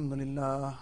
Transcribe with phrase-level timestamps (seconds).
[0.00, 0.74] الحمد لله.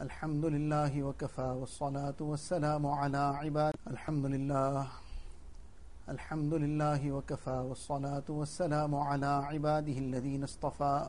[0.00, 3.74] الحمد لله وكفى والصلاة والسلام على عباد.
[3.90, 4.86] الحمد لله.
[6.08, 11.08] الحمد لله وكفى والصلاة والسلام على عباده الذين اصطفى.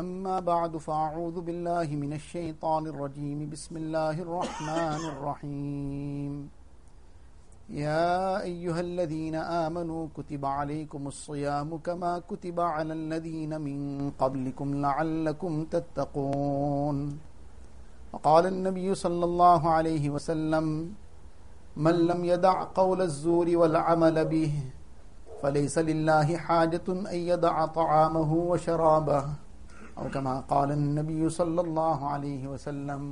[0.00, 3.50] أما بعد فأعوذ بالله من الشيطان الرجيم.
[3.50, 6.57] بسم الله الرحمن الرحيم.
[7.68, 17.18] يا أيها الذين آمنوا كتب عليكم الصيام كما كتب على الذين من قبلكم لعلكم تتقون.
[18.12, 20.66] وقال النبي صلى الله عليه وسلم،
[21.76, 24.52] من لم يدع قول الزور والعمل به،
[25.42, 29.24] فليس لله حاجة أن يدع طعامه وشرابه.
[29.98, 33.02] أو كما قال النبي صلى الله عليه وسلم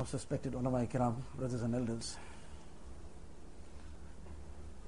[0.00, 2.16] most respected ulama kiram, brothers and elders.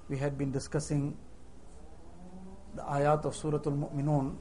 [0.08, 1.18] We had been discussing
[2.74, 4.36] the ayat of Surah Al Mu'minun.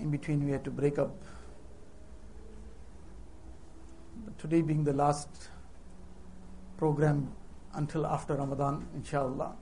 [0.00, 1.14] In between, we had to break up.
[4.24, 5.28] But today, being the last
[6.76, 7.30] program
[7.74, 9.54] until after Ramadan, inshallah.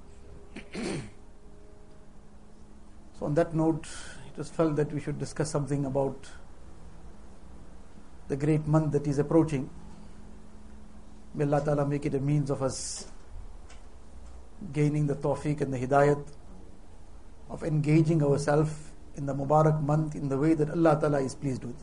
[3.19, 3.87] so, on that note,
[4.33, 6.31] it was felt that we should discuss something about
[8.29, 9.69] the great month that is approaching.
[11.35, 13.07] May Allah Ta'ala make it a means of us
[14.73, 16.23] gaining the tawfiq and the hidayat
[17.51, 18.73] of engaging ourselves
[19.17, 21.77] in the Mubarak month in the way that Allah Ta'ala is pleased with.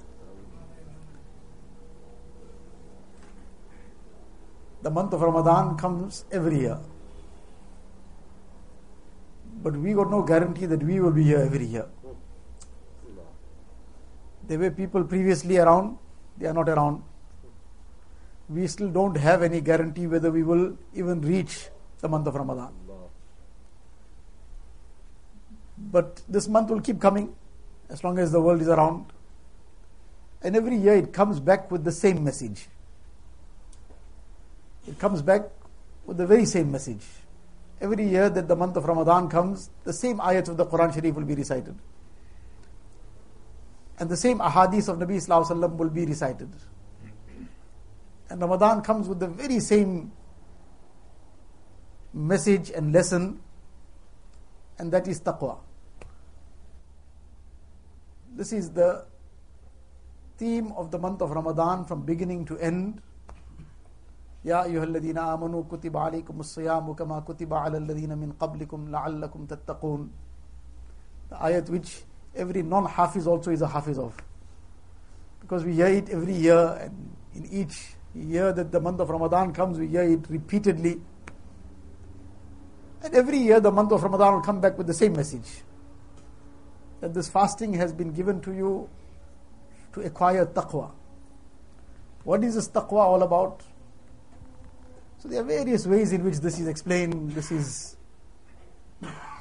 [4.82, 6.80] The month of Ramadan comes every year.
[9.62, 11.86] But we got no guarantee that we will be here every year.
[14.48, 15.98] There were people previously around,
[16.40, 17.04] they are not around.
[18.50, 21.68] We still don't have any guarantee whether we will even reach
[22.00, 22.74] the month of Ramadan.
[25.78, 27.36] But this month will keep coming
[27.90, 29.06] as long as the world is around.
[30.42, 32.68] And every year it comes back with the same message.
[34.88, 35.44] It comes back
[36.06, 37.06] with the very same message.
[37.82, 41.16] Every year that the month of Ramadan comes, the same ayat of the Quran Sharif
[41.16, 41.76] will be recited
[43.99, 46.51] And the same ahadith of Nabi Sallallahu will be recited.
[48.29, 50.11] And Ramadan comes with the very same
[52.13, 53.41] message and lesson,
[54.79, 55.59] and that is taqwa.
[58.35, 59.07] This is the
[60.39, 63.01] theme of the month of Ramadan from beginning to end.
[64.45, 70.11] يا أيها الذين آمنوا كتب عليكم الصيام كما كتب على الذين من قبلكم لعلكم تتقون
[71.31, 72.05] The ayat which
[72.40, 74.16] every non-hafiz also is a hafiz of.
[75.42, 79.54] Because we hear it every year and in each year that the month of Ramadan
[79.54, 81.00] comes, we hear it repeatedly.
[83.04, 85.62] And every year the month of Ramadan will come back with the same message.
[87.02, 88.90] That this fasting has been given to you
[89.94, 90.92] to acquire taqwa.
[92.24, 93.64] What is this taqwa all about?
[95.20, 97.98] So there are various ways in which this is explained, this is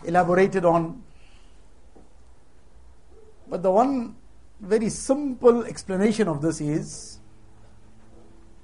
[0.05, 1.03] elaborated on.
[3.49, 4.17] But the one
[4.61, 7.19] very simple explanation of this is,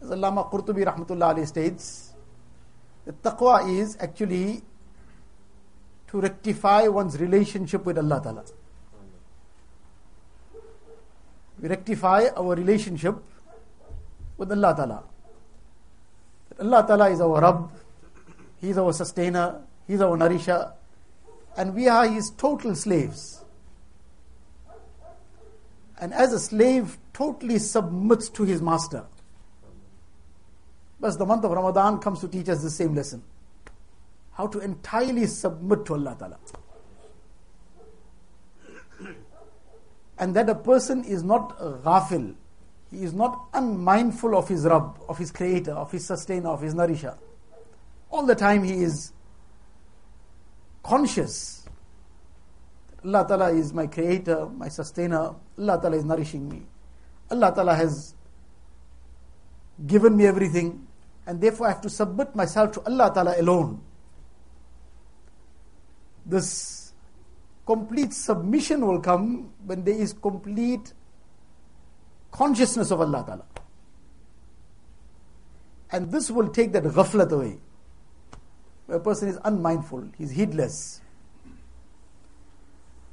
[0.02, 2.12] as Allama Qurtubi Rahmatullah states,
[3.06, 4.62] that taqwa is actually
[6.08, 8.44] to rectify one's relationship with Allah Ta'ala.
[11.60, 13.16] We rectify our relationship
[14.36, 15.04] with Allah Ta'ala.
[16.60, 17.70] Allah Ta'ala is our Rabb,
[18.60, 20.72] He is our sustainer, He is our nourisher,
[21.56, 23.43] and we are His total slaves.
[26.04, 29.06] And as a slave totally submits to his master.
[31.00, 33.22] But the month of Ramadan comes to teach us the same lesson.
[34.34, 36.38] How to entirely submit to Allah Ta'ala.
[40.18, 42.34] And that a person is not ghafil,
[42.90, 46.74] he is not unmindful of his Rabb, of his creator, of his sustainer, of his
[46.74, 47.16] nourisher.
[48.10, 49.10] All the time he is
[50.82, 51.63] conscious
[53.04, 55.34] Allah Ta'ala is my creator, my sustainer.
[55.58, 56.62] Allah Ta'ala is nourishing me.
[57.30, 58.14] Allah Ta'ala has
[59.86, 60.86] given me everything,
[61.26, 63.82] and therefore I have to submit myself to Allah Ta'ala alone.
[66.24, 66.92] This
[67.66, 70.92] complete submission will come when there is complete
[72.30, 73.44] consciousness of Allah Ta'ala.
[75.92, 77.58] And this will take that ghaflat away.
[78.88, 81.00] A person is unmindful, he's heedless,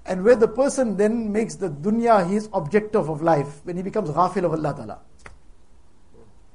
[0.06, 4.10] and where the person then makes the dunya his objective of life, when he becomes
[4.10, 5.00] ghafil of Allah Ta'ala,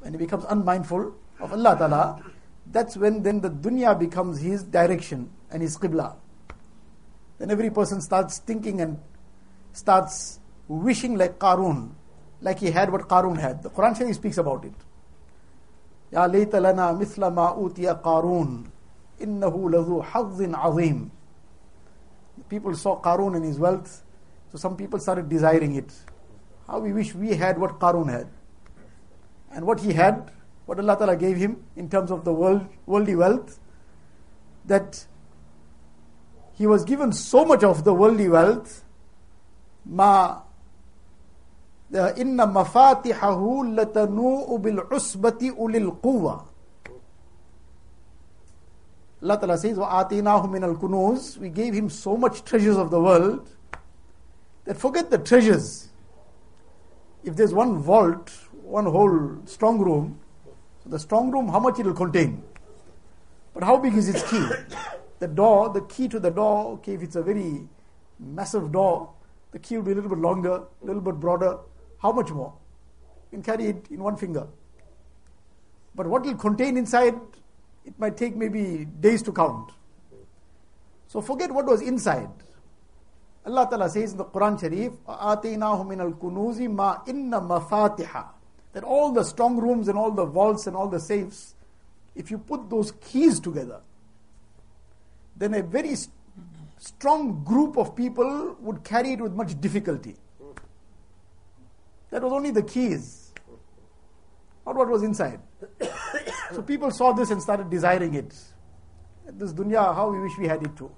[0.00, 2.22] when he becomes unmindful of Allah Ta'ala,
[2.70, 6.16] that's when then the dunya becomes his direction and his qibla.
[7.38, 8.98] Then every person starts thinking and
[9.72, 11.90] starts wishing like Qarun,
[12.40, 13.62] like he had what Qarun had.
[13.62, 14.72] The Quran Sharif speaks about it.
[16.10, 18.66] Ya layta lana mithla ma utiya Qarun,
[19.20, 21.10] innahu ladhu hazzin azim.
[22.48, 24.02] People saw Qarun and his wealth,
[24.52, 25.92] so some people started desiring it.
[26.66, 28.28] How we wish we had what Qarun had.
[29.52, 30.30] And what he had,
[30.66, 33.58] what Allah Ta'ala gave him in terms of the world, worldly wealth,
[34.64, 35.06] that
[36.54, 38.84] he was given so much of the worldly wealth,
[39.84, 40.42] ma
[41.92, 46.44] mafatihahu latanu'u bil usbati ulil quwwa.
[49.25, 53.49] Allah Ta'ala says, وَآتِينَاهُ مِنَ الْكُنُوزِ We gave him so much treasures of the world
[54.65, 55.89] that forget the treasures.
[57.23, 58.31] If there's one vault,
[58.63, 60.19] one whole strong room,
[60.83, 62.43] so the strong room, how much it will contain?
[63.53, 64.43] But how big is its key?
[65.19, 67.67] The door, the key to the door, okay, if it's a very
[68.19, 69.13] massive door,
[69.51, 71.59] the key will be a little bit longer, a little bit broader.
[72.01, 72.53] How much more?
[73.31, 74.47] You can carry it in one finger.
[75.93, 77.15] But what it will contain inside,
[77.85, 79.71] it might take maybe days to count.
[81.07, 82.29] So forget what was inside.
[83.45, 88.27] Allah Ta'ala says in the Quran Sharif, آتَيْنَاهُ مِنَ الْكُنُوزِ مَا إِنَّ مَفَاتِحَ
[88.73, 91.55] That all the strong rooms and all the vaults and all the safes,
[92.15, 93.81] if you put those keys together,
[95.35, 95.95] then a very
[96.77, 100.15] strong group of people would carry it with much difficulty.
[102.11, 103.31] That was only the keys,
[104.65, 105.39] not what was inside.
[106.53, 108.33] so people saw this and started desiring it.
[109.33, 110.91] This dunya, how we wish we had it too.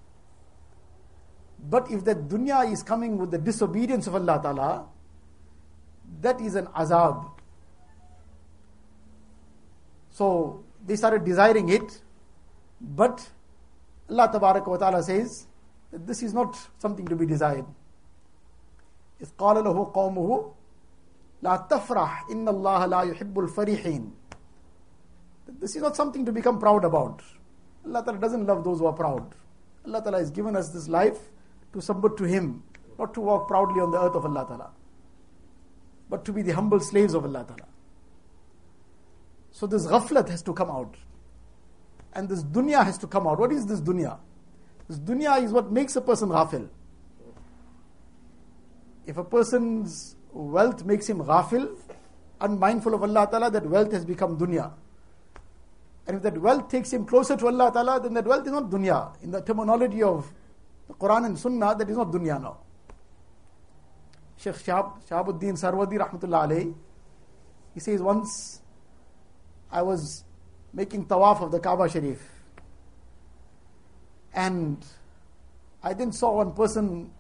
[1.69, 4.85] But if that dunya is coming with the disobedience of Allah Ta'ala,
[6.21, 7.31] that is an azab.
[10.11, 12.01] So they started desiring it,
[12.81, 13.27] but
[14.09, 15.47] Allah Ta'ala says
[15.91, 17.65] that this is not something to be desired.
[19.21, 20.51] إذ قال له قومه
[21.41, 24.11] لا تفرح إن الله لا يحب الفرحين
[25.48, 27.22] this is not something to become proud about.
[27.86, 29.34] Allah Ta'ala doesn't love those who are proud.
[29.86, 31.18] Allah Ta'ala has given us this life
[31.72, 32.62] to submit to Him,
[32.98, 34.70] not to walk proudly on the earth of Allah Ta'ala,
[36.10, 37.68] but to be the humble slaves of Allah Ta'ala.
[39.50, 40.94] So this ghaflat has to come out.
[42.12, 43.38] And this dunya has to come out.
[43.38, 44.18] What is this dunya?
[44.88, 46.68] This dunya is what makes a person ghafil.
[49.06, 51.74] If a person's wealth makes him ghafil,
[52.40, 54.72] unmindful of Allah Ta'ala, that wealth has become dunya.
[56.08, 58.70] And if that wealth takes him closer to Allah Ta'ala, then that wealth is not
[58.70, 59.14] dunya.
[59.22, 60.32] In the terminology of
[60.88, 62.56] the Quran and Sunnah, that is not dunya now.
[64.38, 66.74] Sheikh Shahab, Shahabuddin Suhrawardi Rahmatullah alayhi,
[67.74, 68.62] he says once
[69.70, 70.24] I was
[70.72, 72.20] making tawaf of the Kaaba Sharif
[74.32, 74.84] and
[75.82, 77.10] I then saw one person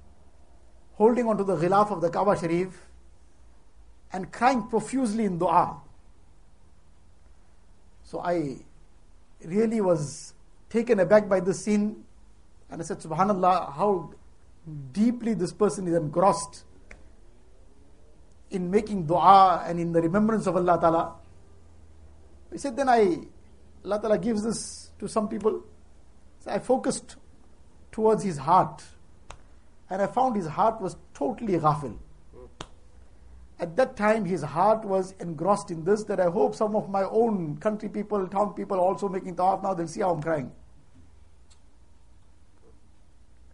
[0.94, 2.86] holding onto the ghilaf of the Kaaba Sharif
[4.12, 5.76] and crying profusely in dua.
[8.04, 8.64] So I
[9.44, 10.34] really was
[10.68, 12.04] taken aback by this scene
[12.70, 14.12] and I said, Subhanallah, how
[14.92, 16.64] deeply this person is engrossed
[18.50, 21.14] in making dua and in the remembrance of Allah Ta'ala.
[22.52, 23.18] He said, then I,
[23.84, 25.62] Allah Ta'ala gives this to some people.
[26.40, 27.16] So I focused
[27.92, 28.82] towards his heart
[29.90, 31.96] and I found his heart was totally ghafil.
[33.60, 37.02] At that time, his heart was engrossed in this that I hope some of my
[37.02, 40.52] own country people, town people also making tawaf now, they'll see how I'm crying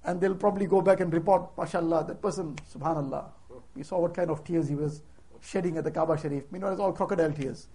[0.05, 3.25] and they'll probably go back and report, mashallah, that person, subhanallah.
[3.75, 5.03] We saw what kind of tears he was
[5.41, 6.45] shedding at the Kaaba Sharif.
[6.51, 7.69] Meanwhile, it's all crocodile tears.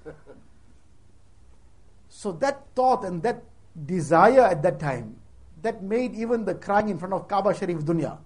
[2.10, 3.44] so that thought and that
[3.86, 5.18] desire at that time,
[5.62, 8.18] that made even the crying in front of Kaaba Sharif dunya.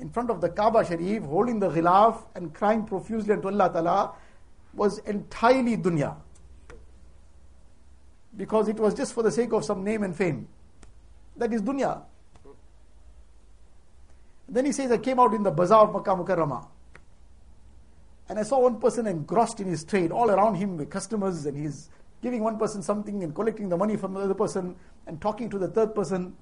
[0.00, 4.14] In front of the Kaaba Sharif, holding the ghilaf and crying profusely unto Allah Ta'ala
[4.72, 6.16] was entirely dunya.
[8.34, 10.48] Because it was just for the sake of some name and fame.
[11.36, 12.02] That is dunya.
[14.48, 16.66] Then he says, I came out in the bazaar of Makkah Mukarramah.
[18.30, 21.56] And I saw one person engrossed in his trade, all around him with customers, and
[21.56, 21.90] he's
[22.22, 24.76] giving one person something and collecting the money from the other person
[25.06, 26.34] and talking to the third person.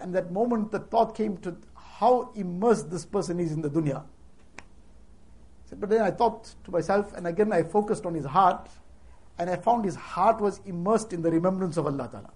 [0.00, 1.56] And that moment, the thought came to
[2.02, 4.02] how immersed this person is in the dunya.
[5.78, 8.68] But then I thought to myself, and again I focused on his heart,
[9.38, 12.30] and I found his heart was immersed in the remembrance of Allah Ta'ala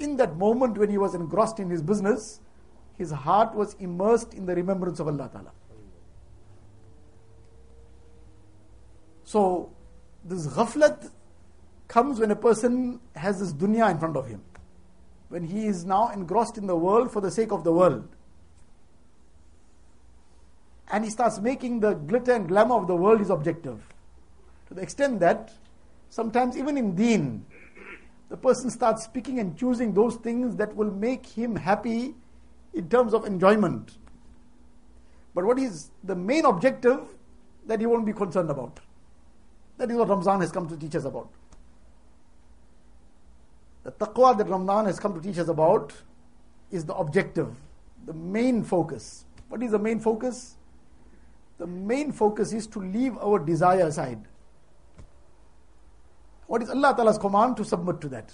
[0.00, 2.40] in that moment when he was engrossed in his business,
[2.98, 5.52] his heart was immersed in the remembrance of Allah Ta'ala.
[9.24, 9.70] So,
[10.24, 11.10] this ghaflat
[11.86, 14.42] comes when a person has this dunya in front of him.
[15.28, 18.08] When he is now engrossed in the world for the sake of the world.
[20.92, 23.80] And he starts making the glitter and glamour of the world his objective.
[24.68, 25.52] To the extent that
[26.08, 27.44] sometimes even in deen,
[28.28, 32.14] the person starts picking and choosing those things that will make him happy
[32.74, 33.98] in terms of enjoyment.
[35.34, 37.00] But what is the main objective
[37.66, 38.80] that he won't be concerned about?
[39.78, 41.30] That is what Ramzan has come to teach us about.
[43.82, 45.92] The taqwa that Ramadan has come to teach us about
[46.70, 47.48] is the objective,
[48.06, 49.24] the main focus.
[49.48, 50.56] What is the main focus?
[51.60, 54.24] The main focus is to leave our desire aside.
[56.46, 57.58] What is Allah Ta'ala's command?
[57.58, 58.32] To submit to that.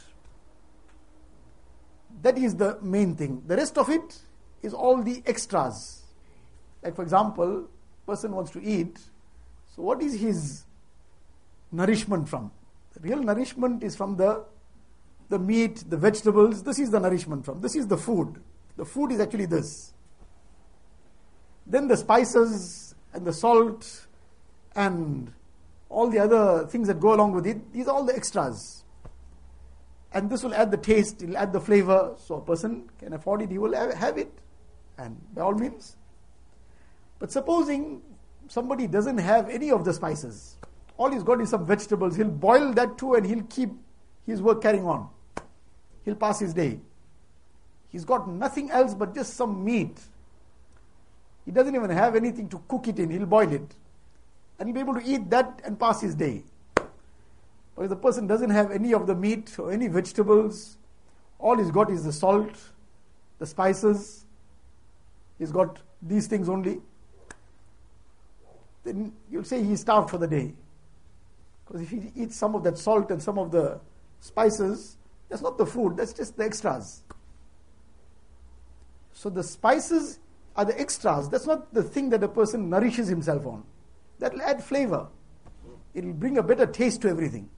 [2.22, 3.42] That is the main thing.
[3.48, 4.16] The rest of it
[4.62, 6.04] is all the extras.
[6.84, 7.68] Like for example,
[8.06, 8.96] person wants to eat.
[9.74, 10.62] So what is his
[11.72, 12.52] nourishment from?
[12.94, 14.44] The real nourishment is from the
[15.30, 16.62] the meat, the vegetables.
[16.62, 17.60] This is the nourishment from.
[17.60, 18.40] This is the food.
[18.76, 19.92] The food is actually this.
[21.66, 22.85] Then the spices
[23.16, 24.06] and the salt
[24.76, 25.32] and
[25.88, 28.84] all the other things that go along with it, these are all the extras.
[30.12, 32.14] And this will add the taste, it will add the flavor.
[32.18, 34.32] So a person can afford it, he will have it.
[34.98, 35.96] And by all means.
[37.18, 38.02] But supposing
[38.48, 40.56] somebody doesn't have any of the spices,
[40.98, 43.70] all he's got is some vegetables, he'll boil that too and he'll keep
[44.26, 45.08] his work carrying on.
[46.04, 46.80] He'll pass his day.
[47.88, 49.98] He's got nothing else but just some meat.
[51.46, 53.74] He doesn't even have anything to cook it in, he'll boil it
[54.58, 56.42] and he'll be able to eat that and pass his day.
[56.74, 60.78] But if the person doesn't have any of the meat or any vegetables,
[61.38, 62.56] all he's got is the salt,
[63.38, 64.24] the spices,
[65.38, 66.80] he's got these things only,
[68.84, 70.54] then you'll say he's starved for the day.
[71.66, 73.78] Because if he eats some of that salt and some of the
[74.20, 74.96] spices,
[75.28, 77.02] that's not the food, that's just the extras.
[79.12, 80.18] So the spices
[80.56, 81.28] are the extras.
[81.28, 83.64] That's not the thing that a person nourishes himself on.
[84.18, 85.08] That will add flavor.
[85.94, 87.48] It will bring a better taste to everything.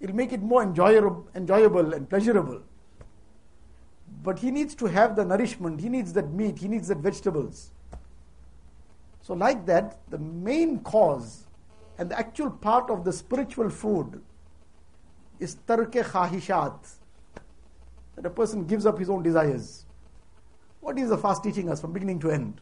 [0.00, 2.62] It will make it more enjoyable, enjoyable and pleasurable.
[4.22, 7.70] But he needs to have the nourishment, he needs that meat, he needs that vegetables.
[9.22, 11.46] So, like that, the main cause
[11.98, 14.20] and the actual part of the spiritual food
[15.40, 16.76] is tarke khahishat.
[18.16, 19.85] That a person gives up his own desires.
[20.86, 22.60] What is the fast teaching us from beginning to end?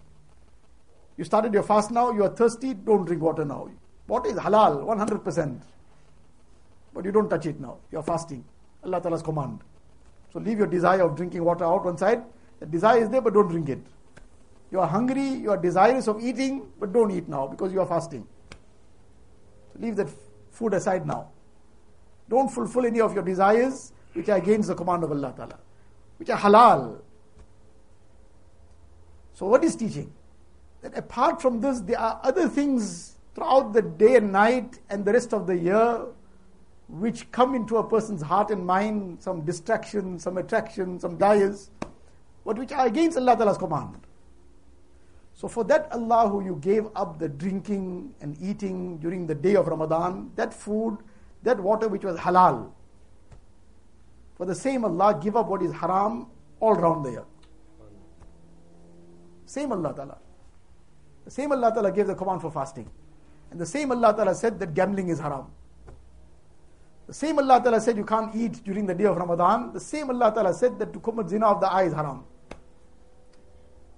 [1.19, 3.69] You started your fast now, you are thirsty, don't drink water now.
[4.07, 5.61] Water is halal, 100%.
[6.95, 7.77] But you don't touch it now.
[7.93, 8.43] You are fasting.
[8.83, 9.61] Allah Ta'ala's command.
[10.33, 12.23] So leave your desire of drinking water out one side.
[12.61, 13.83] The desire is there, but don't drink it.
[14.73, 17.87] You are hungry, you are desirous of eating, but don't eat now because you are
[17.87, 18.27] fasting.
[19.75, 20.09] So leave that
[20.51, 21.29] food aside now.
[22.31, 25.59] Don't fulfill any of your desires which are against the command of Allah Ta'ala,
[26.17, 27.03] which are halal.
[29.35, 30.13] So what is teaching?
[30.85, 35.15] that apart from this, there are other things throughout the day and night and the
[35.15, 36.05] rest of the year
[36.89, 41.71] which come into a person's heart and mind, some distraction, some attraction, some desires,
[42.45, 43.97] but which are against Allah Ta'ala's command.
[45.33, 49.57] So for that Allah who you gave up the drinking and eating during the day
[49.57, 50.99] of Ramadan, that food,
[51.45, 52.71] that water which was halal,
[54.37, 56.27] for the same Allah give up what is haram
[56.61, 57.25] all round the year.
[59.54, 60.18] Same Allah Ta'ala.
[61.26, 62.90] The same Allah Ta'ala gave the command for fasting.
[63.52, 65.48] And the same Allah Ta'ala said that gambling is haram.
[67.08, 69.74] The same Allah Ta'ala said you can't eat during the day of Ramadan.
[69.74, 72.24] The same Allah Ta'ala said that to commit zina of the eye is haram.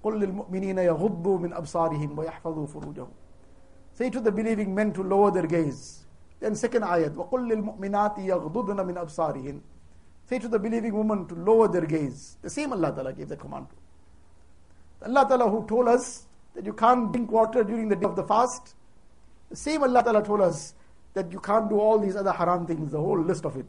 [0.02, 3.08] قُلْ لِلْمُؤْمِنِينَ يَغُضُّوا مِنْ أَبْصَارِهِمْ وَيَحْفَظُوا فُرُوجَهُمْ
[3.94, 6.06] Say to the believing men to lower their gaze.
[6.40, 9.60] Then second ayat, وَقُلْ لِلْمُؤْمِنَاتِ يَغْضُضْنَ مِنْ أَبْصَارِهِنْ
[10.26, 12.38] Say to the believing woman to lower their gaze.
[12.42, 13.66] The same Allah Ta'ala gave the command.
[15.01, 16.25] Allah Ta'ala who told us
[16.55, 18.75] that you can't drink water during the day of the fast.
[19.49, 20.73] The same Allah Ta'ala told us
[21.13, 23.65] that you can't do all these other haram things, the whole list of it.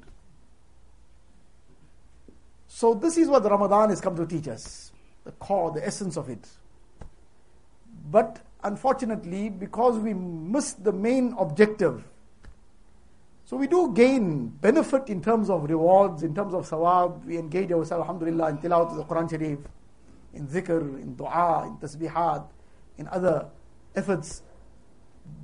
[2.67, 4.93] So this is what Ramadan has come to teach us,
[5.25, 6.47] the core, the essence of it.
[8.11, 12.05] But unfortunately, because we miss the main objective,
[13.45, 17.25] so we do gain benefit in terms of rewards, in terms of sawab.
[17.25, 19.59] We engage ourselves, alhamdulillah, in tilawat of the Quran Sharif,
[20.39, 22.49] in zikr, in dua, in tasbihat,
[22.97, 23.47] in other
[23.95, 24.43] efforts,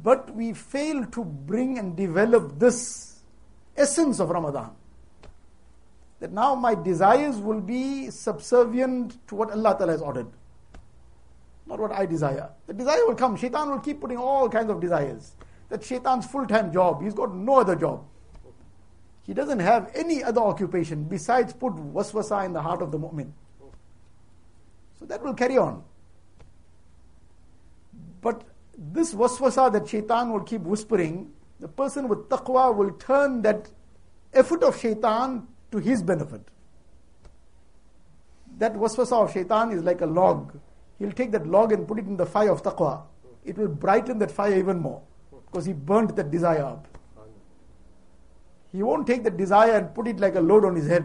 [0.02, 3.20] but we fail to bring and develop this
[3.76, 4.70] essence of Ramadan.
[6.20, 10.28] That now my desires will be subservient to what Allah Ta'ala has ordered,
[11.66, 12.48] not what I desire.
[12.66, 15.34] The desire will come, shaitan will keep putting all kinds of desires.
[15.68, 18.04] That shaitan's full time job, he's got no other job.
[19.26, 23.32] he doesn't have any other occupation besides put waswasa in the heart of the mu'min.
[25.04, 25.84] So that will carry on.
[28.22, 28.42] But
[28.78, 31.30] this waswasa that shaitan will keep whispering,
[31.60, 33.68] the person with taqwa will turn that
[34.32, 36.40] effort of shaitan to his benefit.
[38.56, 40.58] That waswasa of shaitan is like a log.
[40.98, 43.02] He'll take that log and put it in the fire of taqwa.
[43.44, 45.02] It will brighten that fire even more
[45.44, 46.88] because he burnt that desire up.
[48.72, 51.04] He won't take the desire and put it like a load on his head.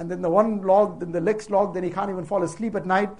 [0.00, 2.74] And then the one log, then the next log, then he can't even fall asleep
[2.74, 3.10] at night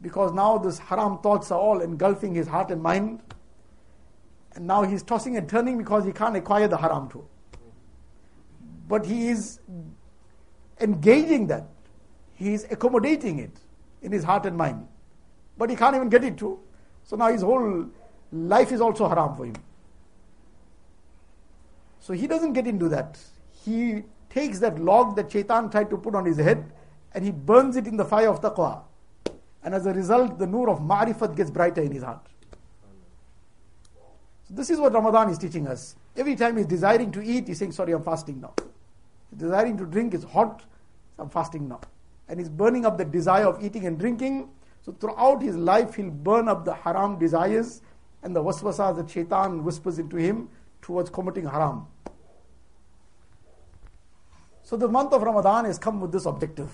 [0.00, 3.20] because now these haram thoughts are all engulfing his heart and mind.
[4.54, 7.26] And now he's tossing and turning because he can't acquire the haram too.
[8.86, 9.58] But he is
[10.80, 11.66] engaging that.
[12.34, 13.58] He is accommodating it
[14.00, 14.86] in his heart and mind.
[15.58, 16.60] But he can't even get it to.
[17.02, 17.90] So now his whole
[18.30, 19.56] life is also haram for him.
[21.98, 23.18] So he doesn't get into that.
[23.64, 26.72] He takes that log that shaitan tried to put on his head
[27.12, 28.82] and he burns it in the fire of taqwa.
[29.62, 32.26] And as a result, the nur of ma'rifat gets brighter in his heart.
[34.48, 35.96] So this is what Ramadan is teaching us.
[36.16, 38.54] Every time he's desiring to eat, he's saying, Sorry, I'm fasting now.
[39.30, 40.64] He's desiring to drink, it's hot,
[41.18, 41.80] I'm fasting now.
[42.28, 44.48] And he's burning up the desire of eating and drinking.
[44.82, 47.82] So throughout his life, he'll burn up the haram desires
[48.22, 50.48] and the waswasas that shaitan whispers into him
[50.80, 51.86] towards committing haram.
[54.70, 56.70] So the month of Ramadan has come with this objective.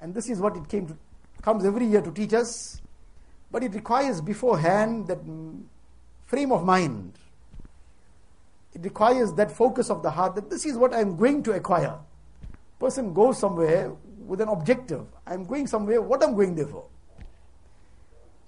[0.00, 0.96] And this is what it came to,
[1.42, 2.80] comes every year to teach us.
[3.50, 5.18] But it requires beforehand that
[6.24, 7.12] frame of mind.
[8.72, 11.98] It requires that focus of the heart that this is what I'm going to acquire.
[12.80, 13.92] Person goes somewhere
[14.26, 15.04] with an objective.
[15.26, 16.86] I'm going somewhere, what I'm going there for.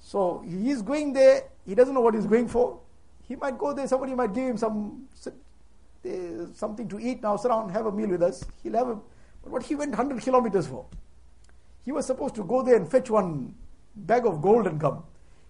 [0.00, 2.80] So he is going there, he doesn't know what he's going for.
[3.28, 5.08] He might go there, somebody might give him some
[6.04, 8.44] Uh, something to eat now, sit down, have a meal with us.
[8.62, 8.94] He'll have a,
[9.42, 10.86] but what he went 100 kilometers for?
[11.84, 13.54] He was supposed to go there and fetch one
[13.96, 15.02] bag of gold and come.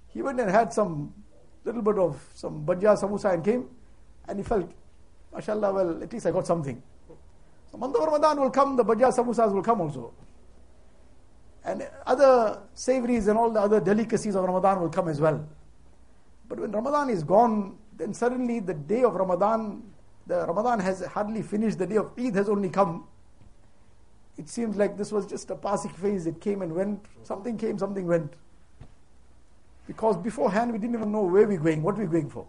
[0.08, 1.12] He went and had some
[1.64, 3.68] little bit of some bhajia samosa and came,
[4.26, 4.70] and he felt,
[5.34, 6.82] mashallah, well, at least I got something.
[7.70, 10.14] So month of Ramadan will come, the bhajia samosas will come also.
[11.64, 15.46] And other savories and all the other delicacies of Ramadan will come as well.
[16.48, 19.82] But when Ramadan is gone, then suddenly the day of Ramadan,
[20.28, 23.06] the Ramadan has hardly finished, the day of Eid has only come.
[24.36, 26.26] It seems like this was just a passing phase.
[26.26, 27.04] It came and went.
[27.24, 28.34] Something came, something went.
[29.86, 32.46] Because beforehand we didn't even know where we're going, what we're going for.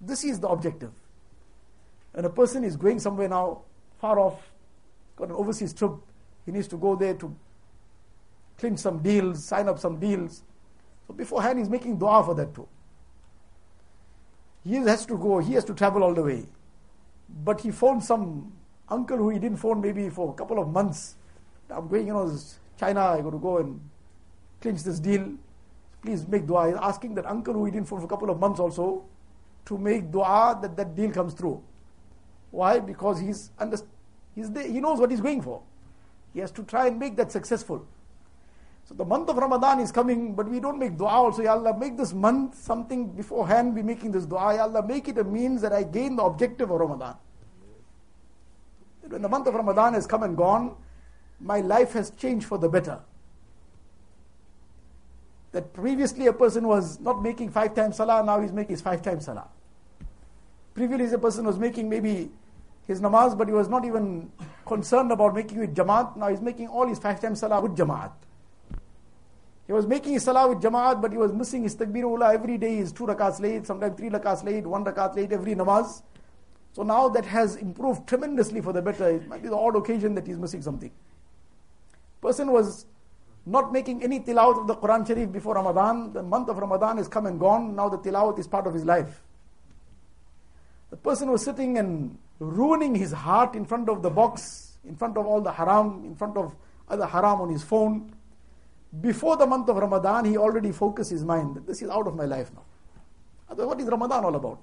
[0.00, 0.90] This is the objective.
[2.14, 3.60] And a person is going somewhere now,
[4.00, 4.50] far off,
[5.16, 5.92] got an overseas trip,
[6.46, 7.36] he needs to go there to
[8.58, 10.42] clinch some deals, sign up some deals.
[11.06, 12.66] So beforehand, he's making dua for that too.
[14.64, 16.46] He has to go, he has to travel all the way.
[17.44, 18.52] But he phoned some
[18.88, 21.16] uncle who he didn't phone maybe for a couple of months.
[21.70, 22.36] I'm going, you know,
[22.78, 23.80] China, I got to go and
[24.60, 25.32] clinch this deal.
[26.02, 26.68] Please make dua.
[26.68, 29.04] He's asking that uncle who he didn't phone for a couple of months also
[29.64, 31.62] to make dua that that deal comes through.
[32.50, 32.78] Why?
[32.80, 33.78] Because he's, under,
[34.34, 35.62] he's there, he knows what he's going for.
[36.34, 37.86] He has to try and make that successful.
[38.92, 41.40] So the month of Ramadan is coming, but we don't make dua also.
[41.40, 44.54] Ya Allah, make this month something beforehand, be making this dua.
[44.54, 47.16] Ya Allah, make it a means that I gain the objective of Ramadan.
[49.08, 50.76] When the month of Ramadan has come and gone,
[51.40, 53.00] my life has changed for the better.
[55.52, 59.00] That previously a person was not making five times salah, now he's making his five
[59.00, 59.48] times salah.
[60.74, 62.30] Previously a person was making maybe
[62.86, 64.30] his namaz, but he was not even
[64.66, 66.14] concerned about making it jamaat.
[66.14, 68.12] Now he's making all his five times salah with jamaat.
[69.72, 72.58] He was making his salah with jamaat, but he was missing his takbir ula every
[72.58, 72.76] day.
[72.76, 76.02] He's two rakats late, sometimes three rakats late, one rakat late every namaz.
[76.74, 79.08] So now that has improved tremendously for the better.
[79.08, 80.90] It might be the odd occasion that he's missing something.
[82.20, 82.84] Person was
[83.46, 86.12] not making any tilawat of the Quran Sharif before Ramadan.
[86.12, 87.74] The month of Ramadan is come and gone.
[87.74, 89.22] Now the tilawat is part of his life.
[90.90, 95.16] The person was sitting and ruining his heart in front of the box, in front
[95.16, 96.54] of all the haram, in front of
[96.90, 98.12] other haram on his phone.
[99.00, 102.14] Before the month of Ramadan, he already focused his mind that this is out of
[102.14, 102.64] my life now.
[103.64, 104.62] What is Ramadan all about?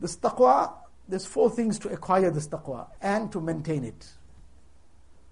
[0.00, 0.72] This taqwa,
[1.08, 4.06] there's four things to acquire this taqwa and to maintain it.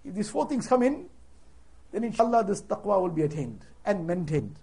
[0.05, 1.07] If these four things come in,
[1.93, 4.59] then inshallah this taqwa will be attained and maintained.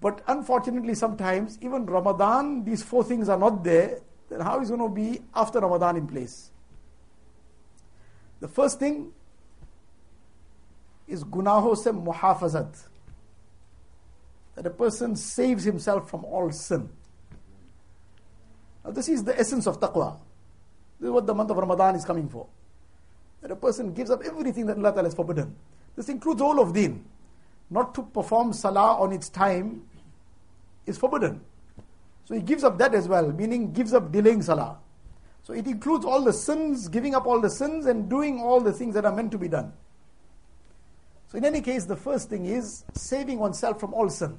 [0.00, 4.80] But unfortunately, sometimes, even Ramadan, these four things are not there, then how is going
[4.80, 6.50] to be after Ramadan in place?
[8.40, 9.12] The first thing
[11.10, 12.86] is gunaho se muhafazat.
[14.54, 16.88] That a person saves himself from all sin.
[18.84, 20.16] Now, this is the essence of taqwa.
[20.98, 22.46] This is what the month of Ramadan is coming for.
[23.42, 25.56] That a person gives up everything that Allah has forbidden.
[25.96, 27.04] This includes all of deen.
[27.70, 29.82] Not to perform salah on its time
[30.86, 31.40] is forbidden.
[32.24, 34.78] So he gives up that as well, meaning gives up delaying salah.
[35.42, 38.72] So it includes all the sins, giving up all the sins, and doing all the
[38.72, 39.72] things that are meant to be done.
[41.30, 44.36] So, in any case, the first thing is saving oneself from all sin.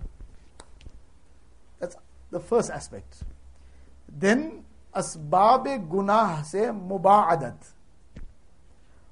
[1.79, 1.95] That's
[2.31, 3.23] the first aspect.
[4.09, 7.55] Then, asbab gunah se muba'adat.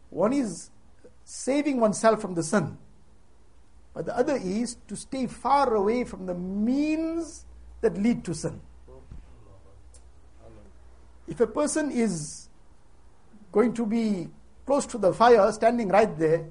[0.10, 0.72] One is
[1.24, 2.78] saving oneself from the sin.
[3.94, 7.46] But the other is to stay far away from the means
[7.80, 8.60] that lead to sin.
[11.28, 12.50] If a person is
[13.54, 14.30] going to be
[14.66, 16.48] close to the fire, standing right there,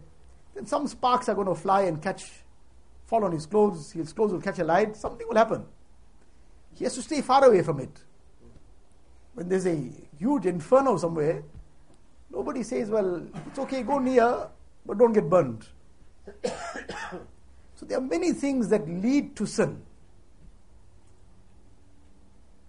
[0.58, 2.24] then some sparks are going to fly and catch,
[3.06, 5.64] fall on his clothes, his clothes will catch a light, something will happen.
[6.74, 7.96] He has to stay far away from it.
[9.34, 11.44] When there's a huge inferno somewhere,
[12.32, 14.48] nobody says, well, it's okay, go near,
[14.84, 15.64] but don't get burned.
[16.44, 19.80] so there are many things that lead to sin.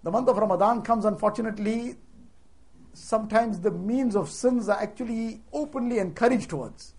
[0.03, 1.95] The month of Ramadan comes, unfortunately,
[2.93, 6.93] sometimes the means of sins are actually openly encouraged towards.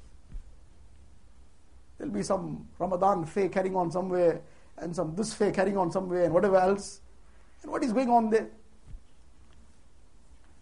[2.01, 4.41] There'll be some Ramadan fair carrying on somewhere,
[4.79, 7.03] and some this carrying on somewhere, and whatever else.
[7.63, 8.49] And what is going on there?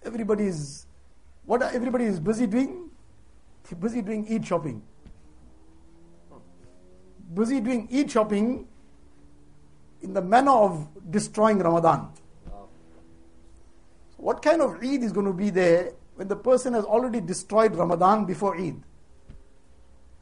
[0.03, 0.87] Everybody is,
[1.45, 2.91] what everybody is busy doing?
[3.71, 4.83] They're busy doing Eid shopping.
[7.33, 8.67] Busy doing Eid shopping
[10.03, 12.09] in the manner of destroying Ramadan.
[14.17, 17.77] What kind of Eid is going to be there when the person has already destroyed
[17.77, 18.83] Ramadan before Eid?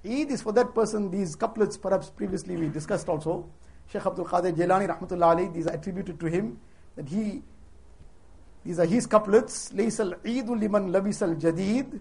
[0.06, 3.50] Eid is for that person, these couplets perhaps previously we discussed also.
[3.92, 6.60] Sheikh Abdul Qadir Jilani rahmatullah alayhi, these are attributed to him,
[6.96, 7.44] that he,
[8.66, 12.00] these are his couplets, لَيْسَ الْعِيدُ لِمَنْ لَبِسَ الْجَدِيدُ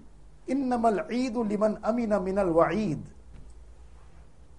[0.49, 3.03] إِنَّمَا الْعِيدُ لِمَنْ أَمِنَ مِنَ الْوَعِيدِ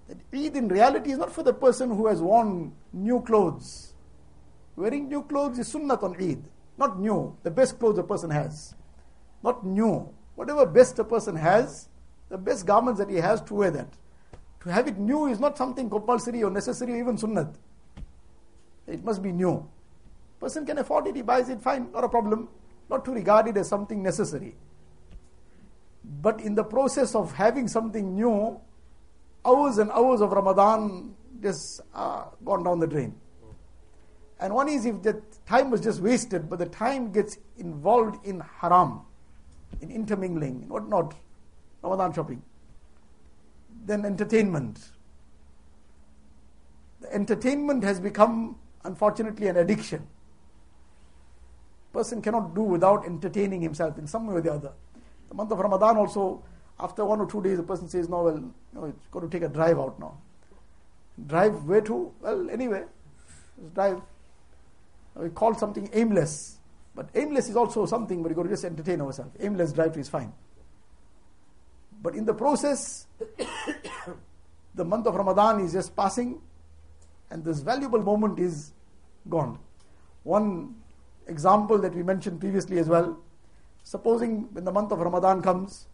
[0.08, 3.94] That Eid in reality is not for the person who has worn new clothes.
[4.76, 6.44] Wearing new clothes is sunnat on Eid.
[6.78, 8.76] Not new, the best clothes a person has.
[9.44, 10.10] Not new.
[10.36, 11.90] Whatever best a person has,
[12.29, 13.89] the best garments that he has to wear that.
[14.61, 17.55] To have it new is not something compulsory or necessary or even sunnat.
[18.87, 19.69] It must be new.
[20.41, 22.49] Person can afford it, he buys it, fine, not a problem.
[22.89, 24.55] Not to regard it as something necessary.
[26.21, 28.61] But in the process of having something new,
[29.45, 33.15] hours and hours of Ramadan just uh, gone down the drain.
[34.39, 38.41] And one is if that time was just wasted, but the time gets involved in
[38.41, 39.01] haram,
[39.81, 41.15] in intermingling, in whatnot,
[41.83, 42.43] Ramadan shopping.
[43.85, 44.81] Then entertainment.
[47.01, 50.07] The entertainment has become, unfortunately, an addiction.
[51.93, 54.73] Person cannot do without entertaining himself in some way or the other.
[55.29, 56.43] The month of Ramadan also,
[56.79, 59.43] after one or two days, the person says, no, well, no, it's got to take
[59.43, 60.19] a drive out now.
[61.27, 62.13] Drive where to?
[62.21, 62.89] Well, anywhere.
[63.59, 64.03] Just drive
[65.17, 66.59] we call something aimless.
[66.95, 69.33] But aimless is also something, but you got to just entertain ourselves.
[69.41, 70.33] Aimless drive is fine.
[72.07, 73.09] But in the process,
[74.77, 76.41] the month of Ramadan is just passing,
[77.33, 78.71] and this valuable moment is
[79.29, 79.59] gone.
[80.23, 80.77] One
[81.27, 83.19] example that we mentioned previously as well
[83.83, 85.89] supposing when the month of Ramadan comes,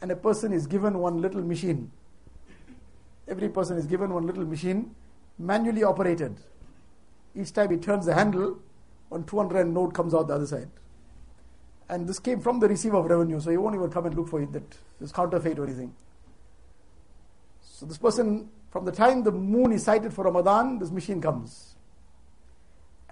[0.00, 1.90] and a person is given one little machine,
[3.26, 4.94] every person is given one little machine,
[5.40, 6.36] manually operated
[7.34, 8.60] each time he turns the handle,
[9.08, 10.70] one 200 note comes out the other side.
[11.88, 14.28] And this came from the receiver of revenue, so he won't even come and look
[14.28, 15.94] for it that it's counterfeit or anything.
[17.60, 21.76] So this person, from the time the moon is sighted for Ramadan, this machine comes.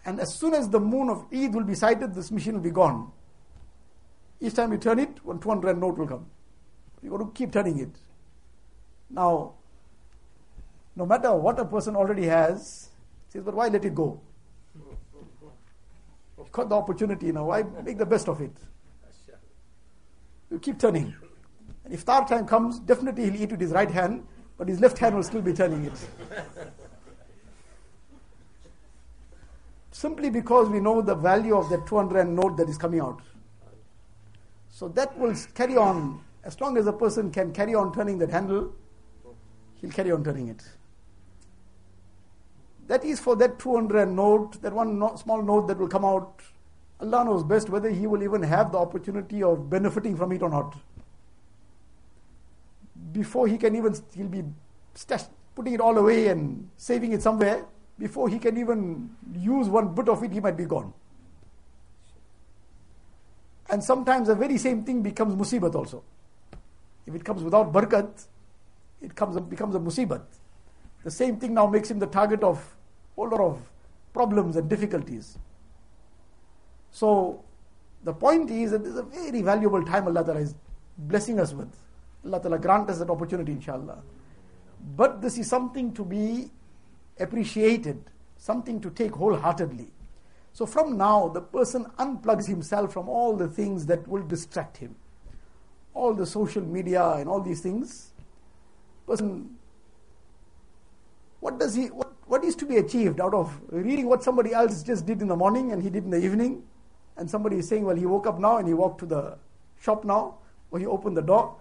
[0.04, 2.70] And as soon as the moon of Eid will be sighted, this machine will be
[2.70, 3.10] gone.
[4.40, 6.26] Each time you turn it, one 200 note will come.
[7.02, 7.90] You got to keep turning it.
[9.08, 9.54] Now,
[10.94, 12.90] no matter what a person already has,
[13.28, 14.20] says, but why let it go?
[16.52, 17.46] Got the opportunity now.
[17.46, 18.52] Why make the best of it?
[20.50, 21.14] You keep turning.
[21.84, 24.26] And iftar time comes, definitely he'll eat with his right hand,
[24.58, 26.08] but his left hand will still be turning it.
[29.90, 33.22] Simply because we know the value of that 200 note that is coming out.
[34.68, 36.20] So that will carry on.
[36.44, 38.74] As long as a person can carry on turning that handle,
[39.80, 40.62] he'll carry on turning it.
[42.86, 46.40] That is for that 200 note, that one no, small note that will come out.
[47.00, 50.48] Allah knows best whether he will even have the opportunity of benefiting from it or
[50.48, 50.76] not.
[53.12, 54.44] Before he can even, he'll be
[55.54, 57.64] putting it all away and saving it somewhere.
[57.98, 60.92] Before he can even use one bit of it, he might be gone.
[63.68, 66.04] And sometimes the very same thing becomes musibat also.
[67.06, 68.26] If it comes without barakat,
[69.00, 70.22] it comes, becomes a musibat.
[71.06, 72.58] The same thing now makes him the target of
[73.16, 73.60] a lot of
[74.12, 75.38] problems and difficulties.
[76.90, 77.44] So,
[78.02, 80.56] the point is that this is a very valuable time Allah Ta'ala is
[80.98, 81.72] blessing us with.
[82.24, 84.02] Allah Ta'ala grant us that opportunity, inshallah.
[84.96, 86.50] But this is something to be
[87.20, 88.02] appreciated,
[88.36, 89.92] something to take wholeheartedly.
[90.54, 94.96] So from now, the person unplugs himself from all the things that will distract him.
[95.94, 98.10] All the social media and all these things.
[99.06, 99.55] Person,
[101.46, 104.82] what does he, what, what is to be achieved out of reading what somebody else
[104.82, 106.64] just did in the morning and he did in the evening?
[107.16, 109.38] And somebody is saying, well, he woke up now and he walked to the
[109.80, 110.38] shop now,
[110.72, 111.56] or he opened the door.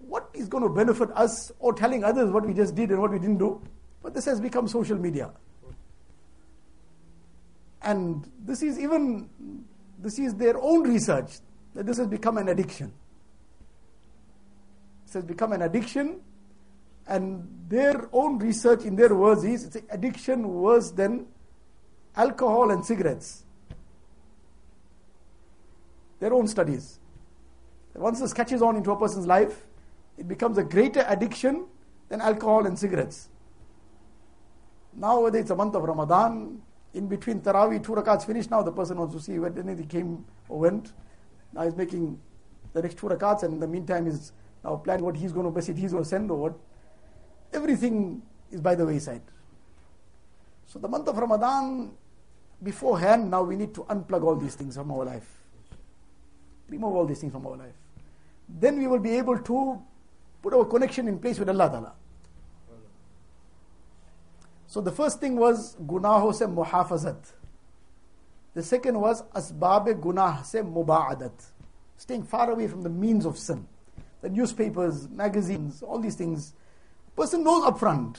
[0.00, 3.12] What is going to benefit us or telling others what we just did and what
[3.12, 3.62] we didn't do?
[4.02, 5.30] But this has become social media.
[7.82, 9.28] And this is even,
[10.00, 11.30] this is their own research,
[11.76, 12.92] that this has become an addiction.
[15.04, 16.20] This has become an addiction,
[17.12, 21.26] and their own research, in their words, is addiction worse than
[22.16, 23.44] alcohol and cigarettes.
[26.20, 26.98] Their own studies.
[27.94, 29.66] Once this catches on into a person's life,
[30.16, 31.66] it becomes a greater addiction
[32.08, 33.28] than alcohol and cigarettes.
[34.94, 36.62] Nowadays, it's a month of Ramadan,
[36.94, 38.50] in between Taraweeh, two rakats finished.
[38.50, 40.92] Now the person wants to see whether anything came or went.
[41.52, 42.18] Now he's making
[42.72, 44.32] the next two rakats, and in the meantime, he's
[44.64, 46.54] now planning what he's going to message, he's going to send or what.
[47.52, 49.22] Everything is by the wayside.
[50.66, 51.92] So the month of Ramadan,
[52.62, 55.28] beforehand, now we need to unplug all these things from our life.
[56.68, 57.74] Remove all these things from our life.
[58.48, 59.82] Then we will be able to
[60.42, 61.92] put our connection in place with Allah Ta'ala.
[64.66, 67.32] So the first thing was gunaho se muhafazat.
[68.54, 71.32] The second was asbab gunah se mubaadat.
[71.98, 73.68] Staying far away from the means of sin.
[74.22, 76.54] The newspapers, magazines, all these things.
[77.16, 78.16] Person knows upfront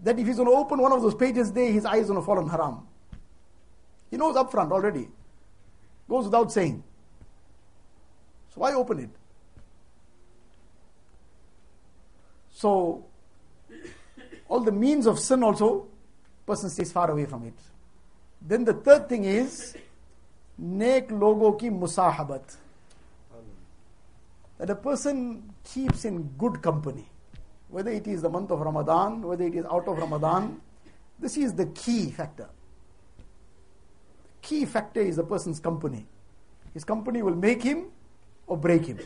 [0.00, 2.20] that if he's going to open one of those pages there, his eyes are going
[2.20, 2.86] to fall on haram.
[4.10, 5.08] He knows upfront already.
[6.08, 6.82] Goes without saying.
[8.54, 9.10] So why open it?
[12.50, 13.04] So
[14.48, 15.86] all the means of sin also,
[16.46, 17.54] person stays far away from it.
[18.40, 19.76] Then the third thing is,
[20.58, 22.56] nek logo ki musahabat.
[24.58, 27.08] That a person keeps in good company.
[27.72, 30.60] Whether it is the month of Ramadan, whether it is out of Ramadan,
[31.18, 32.50] this is the key factor.
[34.42, 36.04] Key factor is a person's company.
[36.74, 37.86] His company will make him
[38.46, 38.98] or break him.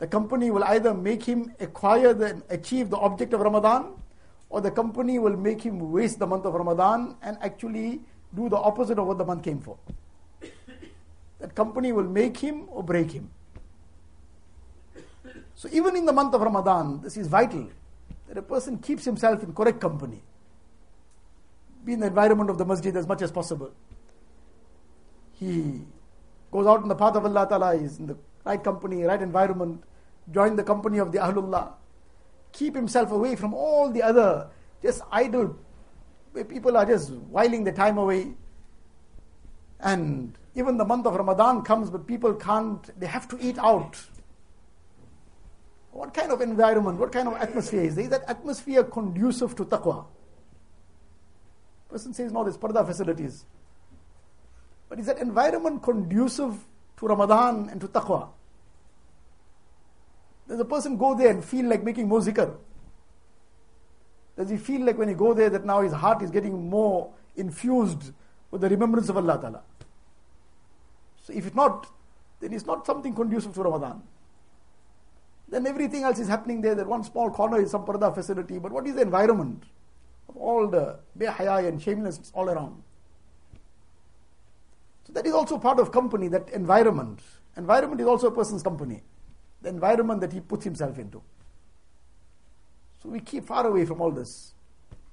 [0.00, 3.92] The company will either make him acquire the achieve the object of Ramadan
[4.50, 8.00] or the company will make him waste the month of Ramadan and actually
[8.34, 9.78] do the opposite of what the month came for.
[11.38, 13.30] That company will make him or break him.
[15.62, 17.68] So even in the month of Ramadan, this is vital
[18.26, 20.20] that a person keeps himself in correct company.
[21.84, 23.70] Be in the environment of the masjid as much as possible.
[25.38, 25.82] He
[26.50, 29.84] goes out in the path of Allah Ta'ala, is in the right company, right environment,
[30.32, 31.74] join the company of the Ahlullah
[32.52, 34.48] keep himself away from all the other
[34.82, 35.56] just idle
[36.32, 38.32] where people are just whiling the time away.
[39.78, 43.96] And even the month of Ramadan comes, but people can't, they have to eat out.
[45.92, 48.04] What kind of environment, what kind of atmosphere is there?
[48.04, 50.06] Is that atmosphere conducive to taqwa?
[51.90, 53.44] Person says, no, there's parda facilities.
[54.88, 56.54] But is that environment conducive
[56.96, 58.30] to Ramadan and to taqwa?
[60.48, 62.56] Does a person go there and feel like making more zikr?
[64.36, 67.12] Does he feel like when he go there that now his heart is getting more
[67.36, 68.12] infused
[68.50, 69.62] with the remembrance of Allah Ta'ala?
[71.22, 71.86] So if it's not,
[72.40, 74.02] then it's not something conducive to Ramadan.
[75.52, 76.74] Then everything else is happening there.
[76.74, 78.58] That one small corner is some parda facility.
[78.58, 79.64] But what is the environment
[80.28, 82.82] of all the behaya and shamelessness all around?
[85.06, 87.20] So that is also part of company, that environment.
[87.58, 89.02] Environment is also a person's company
[89.62, 91.22] the environment that he puts himself into.
[93.02, 94.54] So we keep far away from all this.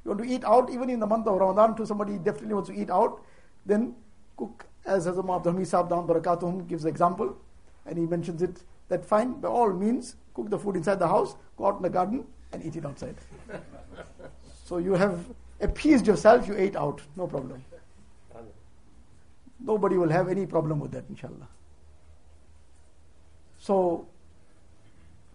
[0.04, 2.70] You want to eat out, even in the month of Ramadan, to somebody definitely wants
[2.70, 3.22] to eat out,
[3.66, 3.96] then
[4.38, 7.38] cook, as Hazrat Abdul Hamid Dam Barakatuhum gives the example,
[7.86, 11.36] and he mentions it, that fine, by all means, cook the food inside the house,
[11.58, 13.16] go out in the garden, and eat it outside.
[14.66, 15.26] so you have
[15.62, 17.64] appeased yourself, you ate out, no problem.
[19.60, 21.48] Nobody will have any problem with that, inshallah.
[23.58, 24.08] So,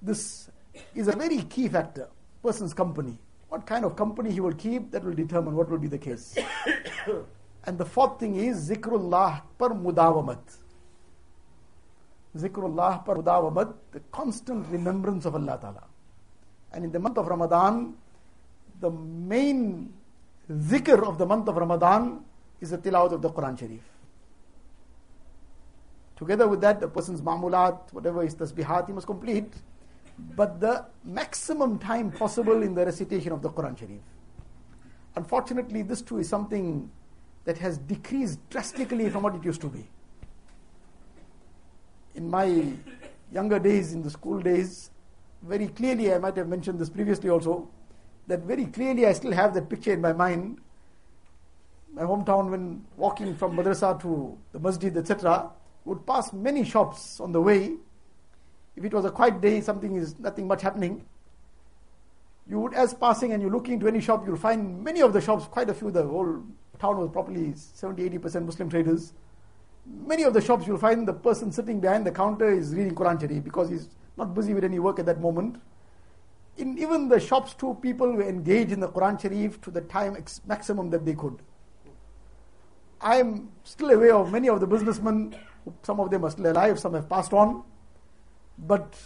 [0.00, 0.48] this
[0.94, 2.08] is a very key factor.
[2.42, 3.18] Person's company.
[3.48, 6.36] What kind of company he will keep, that will determine what will be the case.
[7.64, 10.63] and the fourth thing is zikrullah par mudawamat.
[12.36, 15.84] Zikrullah par mudawamad, the constant remembrance of Allah Ta'ala.
[16.72, 17.94] And in the month of Ramadan,
[18.80, 19.92] the main
[20.50, 22.24] zikr of the month of Ramadan
[22.60, 23.82] is the tilawat of the Quran Sharif.
[26.16, 29.52] Together with that, the person's ma'mulat, whatever is tasbihat, he must complete.
[30.36, 34.00] But the maximum time possible in the recitation of the Quran Sharif.
[35.16, 36.90] Unfortunately, this too is something
[37.44, 39.88] that has decreased drastically from what it used to be.
[42.14, 42.72] In my
[43.32, 44.90] younger days, in the school days,
[45.42, 47.68] very clearly, I might have mentioned this previously also,
[48.26, 50.58] that very clearly I still have that picture in my mind.
[51.92, 55.50] My hometown, when walking from madrasa to the masjid, etc.,
[55.84, 57.74] would pass many shops on the way.
[58.76, 61.04] If it was a quiet day, something is nothing much happening.
[62.48, 65.20] You would, as passing and you look into any shop, you'll find many of the
[65.20, 66.42] shops, quite a few, the whole
[66.78, 69.12] town was probably 70 80% Muslim traders.
[69.86, 73.20] Many of the shops you'll find the person sitting behind the counter is reading Quran
[73.20, 75.60] Sharif because he's not busy with any work at that moment.
[76.56, 80.16] In even the shops too, people were engaged in the Quran Sharif to the time
[80.16, 81.40] ex- maximum that they could.
[83.00, 85.36] I am still aware of many of the businessmen,
[85.82, 87.64] some of them are still alive, some have passed on,
[88.56, 88.96] but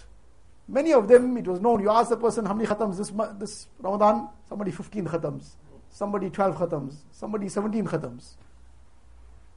[0.69, 3.67] many of them, it was known, you ask the person how many khatams this, this
[3.81, 5.57] Ramadan, somebody 15 khatams
[5.91, 8.37] somebody 12 khatams, somebody 17 khatams.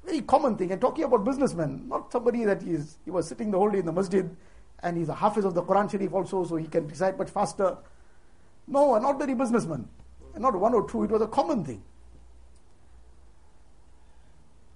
[0.03, 0.71] Very common thing.
[0.71, 3.85] And talking about businessmen, not somebody that is, he was sitting the whole day in
[3.85, 4.35] the masjid
[4.83, 7.77] and he's a hafiz of the Quran Sharif also, so he can recite much faster.
[8.67, 9.87] No, an ordinary businessman.
[10.33, 11.83] And not one or two, it was a common thing.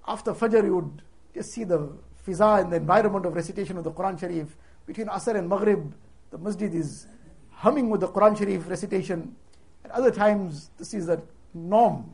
[0.07, 1.01] After Fajr, you would
[1.33, 1.89] just see the
[2.27, 4.55] fiza and the environment of recitation of the Quran Sharif.
[4.85, 5.93] Between Asr and Maghrib,
[6.29, 7.07] the masjid is
[7.49, 9.35] humming with the Quran Sharif recitation.
[9.83, 11.21] At other times, this is a
[11.53, 12.11] norm.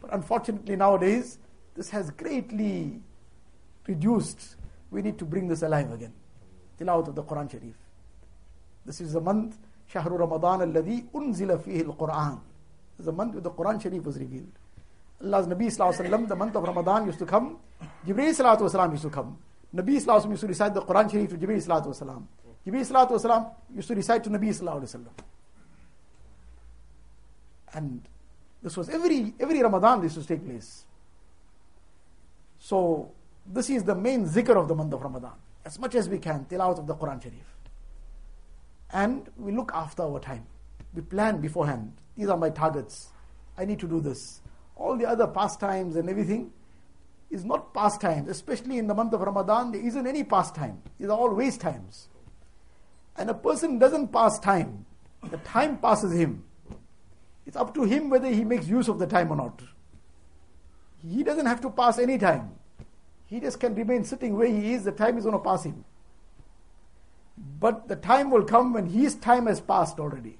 [0.00, 1.38] But unfortunately, nowadays,
[1.74, 3.00] this has greatly
[3.86, 4.56] reduced.
[4.90, 6.12] We need to bring this alive again.
[6.78, 7.74] Tilawat of the Quran Sharif.
[8.84, 9.56] This is the month,
[9.92, 12.40] Shahru Ramadan alladhi unzila fihi al-Quran.
[12.96, 14.52] This is the month where the Quran Sharif was revealed.
[15.22, 17.58] Allah's Nabi Sallallahu the month of Ramadan used to come.
[18.06, 19.38] Jibreel Sallallahu Wasallam used to come.
[19.74, 22.26] Nabi Sallallahu used to recite the Quran Sharif to Jibreel Sallallahu Wasallam.
[22.66, 25.12] Jibreel Sallallahu Wasallam used to recite to Nabi Sallallahu Wasallam.
[27.74, 28.02] And
[28.62, 30.84] this was every, every Ramadan this used to take place.
[32.62, 33.10] So,
[33.44, 35.32] this is the main zikr of the month of Ramadan.
[35.64, 37.56] As much as we can, tilawat of the Quran Sharif.
[38.92, 40.46] And we look after our time.
[40.94, 41.92] We plan beforehand.
[42.16, 43.08] These are my targets.
[43.58, 44.42] I need to do this.
[44.76, 46.52] All the other pastimes and everything
[47.32, 50.80] is not pastimes, especially in the month of Ramadan, there isn't any pastime.
[51.00, 52.06] These are all waste times.
[53.16, 54.86] And a person doesn't pass time,
[55.30, 56.44] the time passes him.
[57.44, 59.60] It's up to him whether he makes use of the time or not.
[61.06, 62.52] He doesn't have to pass any time.
[63.26, 65.84] He just can remain sitting where he is, the time is going to pass him.
[67.58, 70.38] But the time will come when his time has passed already.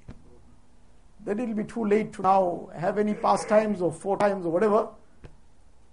[1.25, 4.51] Then it will be too late to now have any pastimes or four times or
[4.51, 4.89] whatever.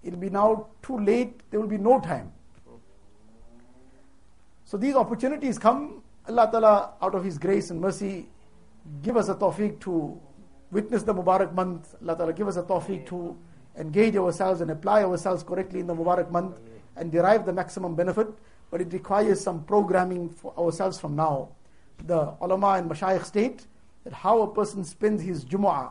[0.02, 2.32] It will be now too late, there will be no time.
[4.64, 8.28] So these opportunities come, Allah Ta'ala, out of His grace and mercy,
[9.02, 10.20] give us a tawfiq to
[10.70, 11.94] witness the Mubarak month.
[12.02, 13.36] Allah Ta'ala give us a tawfiq to
[13.80, 16.60] engage ourselves and apply ourselves correctly in the Mubarak month
[16.96, 18.28] and derive the maximum benefit.
[18.70, 21.48] But it requires some programming for ourselves from now.
[22.06, 23.66] The ulama and mashayikh state
[24.04, 25.90] that how a person spends his Jumu'ah,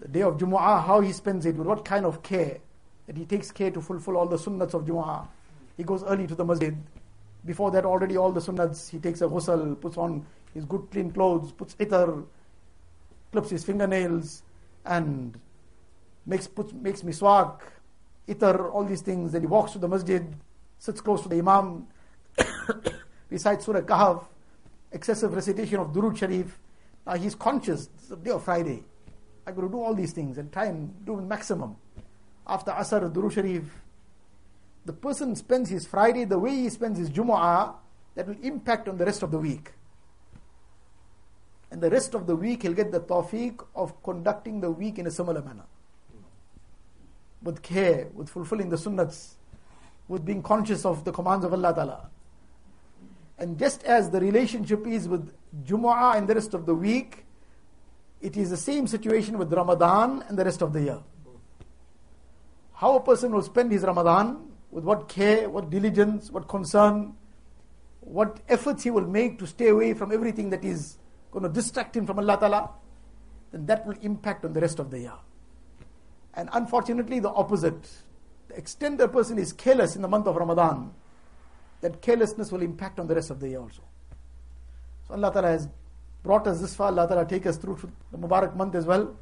[0.00, 2.58] the day of Jumu'ah, how he spends it, with what kind of care,
[3.06, 5.26] that he takes care to fulfill all the sunnats of Jumu'ah.
[5.76, 6.76] He goes early to the masjid.
[7.44, 10.24] Before that, already all the sunnats, he takes a ghusl, puts on
[10.54, 12.24] his good clean clothes, puts itar,
[13.32, 14.42] clips his fingernails
[14.84, 15.40] and
[16.26, 17.60] makes, puts, makes miswak,
[18.28, 19.32] itar, all these things.
[19.32, 20.24] Then he walks to the masjid,
[20.78, 21.86] sits close to the imam,
[23.30, 24.24] recites Surah Kahf,
[24.90, 26.58] excessive recitation of Durud Sharif.
[27.06, 28.84] Now he's conscious, it's the day of Friday.
[29.46, 31.76] I'm going to do all these things and try and do maximum.
[32.46, 33.64] After Asr, Durud Sharif,
[34.84, 37.74] the person spends his Friday the way he spends his Jumu'ah,
[38.14, 39.72] that will impact on the rest of the week.
[41.70, 45.06] And the rest of the week, he'll get the tawfiq of conducting the week in
[45.06, 45.64] a similar manner.
[47.42, 49.34] With care, with fulfilling the sunnats,
[50.08, 52.10] with being conscious of the commands of Allah Ta'ala.
[53.38, 55.32] And just as the relationship is with
[55.64, 57.24] Jumu'ah and the rest of the week,
[58.20, 61.00] it is the same situation with Ramadan and the rest of the year.
[62.74, 67.14] How a person will spend his Ramadan, with what care, what diligence, what concern,
[68.00, 70.98] what efforts he will make to stay away from everything that is
[71.30, 72.70] going to distract him from Allah Ta'ala,
[73.50, 75.12] then that will impact on the rest of the year.
[76.34, 77.88] And unfortunately, the opposite.
[78.48, 80.92] The extent person is careless in the month of Ramadan,
[81.80, 83.82] that carelessness will impact on the rest of the year also.
[85.08, 85.68] So Allah Ta'ala has
[86.22, 86.88] brought us this far.
[86.88, 87.78] Allah Ta'ala take us through
[88.10, 89.16] the Mubarak month as well.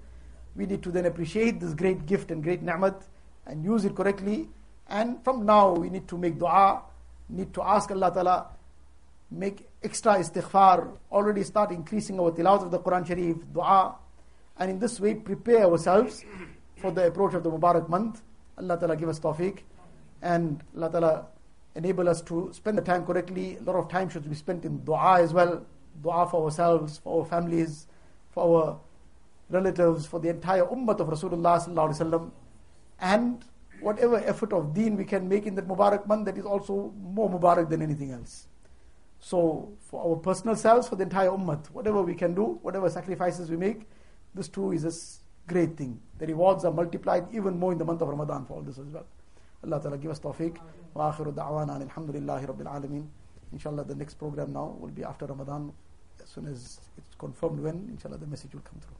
[0.57, 3.03] We need to then appreciate this great gift and great ni'mat
[3.47, 4.49] and use it correctly.
[4.89, 6.83] And from now, we need to make dua,
[7.29, 8.47] need to ask Allah Ta'ala,
[9.31, 13.95] make extra istighfar, already start increasing our tilawat of the Quran Sharif, dua,
[14.59, 16.25] and in this way prepare ourselves
[16.81, 18.23] for the approach of the Mubarak month.
[18.59, 19.59] Allah Ta'ala give us tawfiq
[20.23, 21.27] and Allah Ta'ala
[21.75, 23.57] enable us to spend the time correctly.
[23.59, 25.65] A lot of time should be spent in dua as well.
[26.03, 27.87] Dua for ourselves, for our families,
[28.31, 28.81] for our
[29.51, 32.31] relatives, for the entire ummah of Rasulullah
[33.01, 33.45] and
[33.81, 37.31] whatever effort of deen we can make in that Mubarak month that is also more
[37.31, 38.47] Mubarak than anything else.
[39.19, 43.51] So for our personal selves, for the entire ummah, whatever we can do, whatever sacrifices
[43.51, 43.89] we make,
[44.35, 44.93] this too is a
[45.53, 45.93] great thing.
[46.19, 48.87] The rewards are multiplied even more in the month of Ramadan for all this as
[48.97, 49.07] well.
[49.65, 50.57] Allah Ta'ala give us tawfiq.
[50.95, 53.07] Wa akhiru da'wana alhamdulillahi rabbil alameen.
[53.53, 55.73] Inshallah the next program now will be after Ramadan.
[56.23, 59.00] As soon as it's confirmed when, inshallah the message will come through.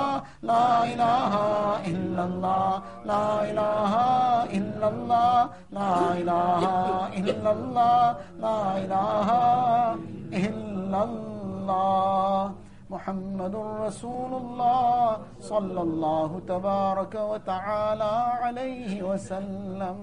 [0.00, 0.10] الله
[0.42, 1.32] لا إله
[1.92, 2.70] إلا الله
[3.12, 3.92] لا إله
[4.58, 5.34] إلا الله
[5.78, 6.62] لا إله
[7.20, 8.02] إلا الله
[8.46, 9.28] لا إله
[10.46, 12.40] إلا الله
[12.90, 13.54] محمد
[13.86, 19.98] رسول الله صلى الله تبارك وتعالى عليه وسلم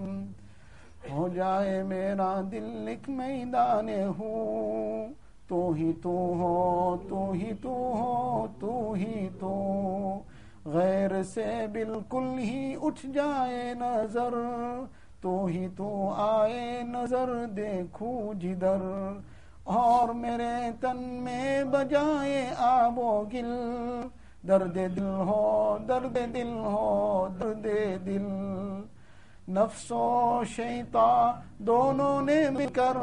[1.04, 5.14] हो जाए मेरा दिल एक मैदान हूँ
[5.49, 9.73] تو ہی تو ہو، تو ہی تو ہو، تو ہی تو۔
[10.65, 14.35] غیر سے بالکل ہی اٹھ جائے نظر،
[15.21, 19.13] تو ہی تو آئے نظر، دیکھو جدر۔
[19.65, 23.47] اور میرے تن میں بجائے آب و گل۔
[24.49, 27.67] درد دل ہو، درد دل ہو، درد
[28.07, 28.27] دل۔
[29.49, 32.97] نفس و شیطان، دونوں نے مل کر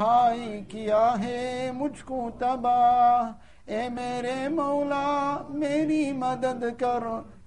[0.00, 3.32] ہائی کیا ہے مجھ کو تباہ۔
[3.70, 7.04] اے میرے مولا، میری مدد کر،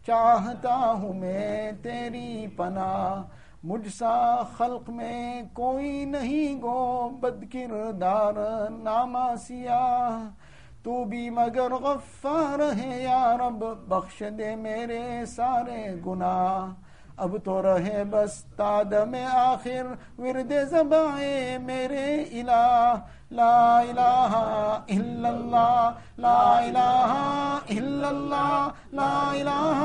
[0.08, 3.24] چاہتا ہوں میں تیری پناہ۔
[3.64, 8.34] مجھ سا خلق میں کوئی نہیں گو بد کردار
[8.70, 10.30] ناما سیاہ۔
[10.84, 16.84] تو بھی مگر غفار ہے یا رب، بخش دے میرے سارے گناہ۔
[17.18, 19.86] اب تو رہے بس تاد میں آخر،
[20.18, 22.95] ورد زبائے میرے الہ۔
[23.32, 24.36] لا الہ
[24.88, 27.13] الا اللہ، لا الہ
[27.70, 29.82] الا اللہ، لا الہ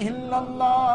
[0.00, 0.94] الا اللہ۔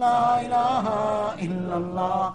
[0.00, 0.86] لا إله
[1.46, 2.34] إلا الله.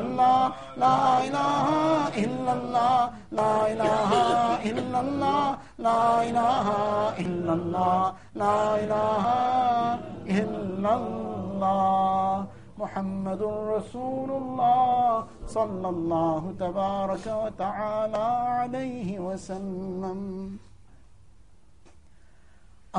[0.00, 0.42] الله
[0.84, 1.66] لا إله
[2.24, 2.98] إلا الله
[3.40, 4.10] لا إله
[4.70, 5.44] إلا الله
[5.78, 6.66] لا إله
[7.24, 8.02] إلا الله
[8.34, 9.24] لا إله
[10.40, 12.46] إلا الله.
[12.78, 13.42] محمد
[13.74, 18.26] رسول الله صلى الله تبارك وتعالى
[18.58, 20.20] عليه وسلم.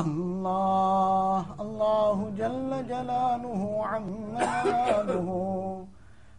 [0.03, 4.55] الله الله جل جلاله عما
[5.11, 5.27] له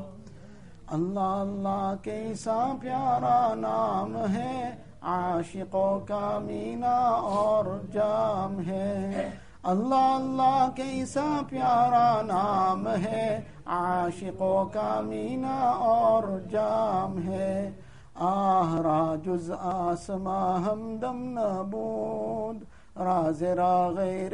[0.86, 9.30] اللہ اللہ کیسا پیارا نام ہے، عاشقوں کا مینا اور جام ہے۔
[9.62, 17.70] اللہ اللہ کیسا پیارا نام ہے، عاشقوں کا مینا اور جام ہے۔
[18.14, 22.64] آہ راجز آسما ہمدم نبود،
[22.98, 24.32] راز را غیر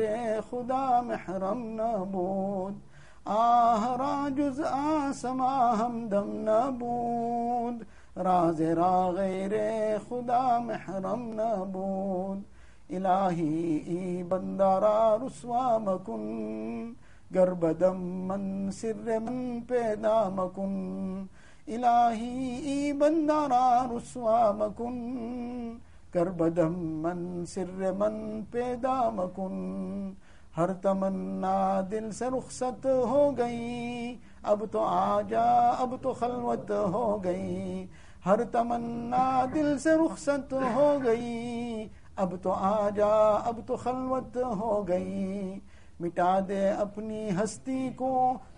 [0.51, 2.89] خدا، محرم نبود۔
[3.25, 7.87] آه را جز آسما همدم نبود.
[8.16, 9.55] راز را غیر
[9.99, 12.45] خدا محرم نبود.
[12.91, 14.81] الهی ای بنده
[15.25, 16.97] رسوا مکن.
[17.35, 17.51] گر
[17.93, 21.29] من سر من پیدا مکن.
[21.68, 23.49] الهی ای بنده
[23.97, 24.97] رسوا مکن.
[26.14, 26.29] گر
[26.68, 30.16] من سر من پیدا مکن.
[30.57, 37.87] ہر تمنا دل سے رخصت ہو گئی۔ اب تو آجا، اب تو خلوت ہو گئی۔
[38.27, 45.59] ہر تمنا دل سے رخصت ہو گئی۔ اب تو آجا، اب تو خلوت ہو گئی۔
[46.01, 48.33] مٹا دے اپنی ہستی کو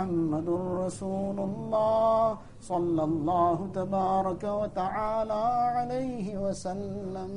[0.00, 0.48] محمد
[0.84, 5.42] رسول الله صلى الله تبارك وتعالى
[5.76, 7.32] عليه وسلم.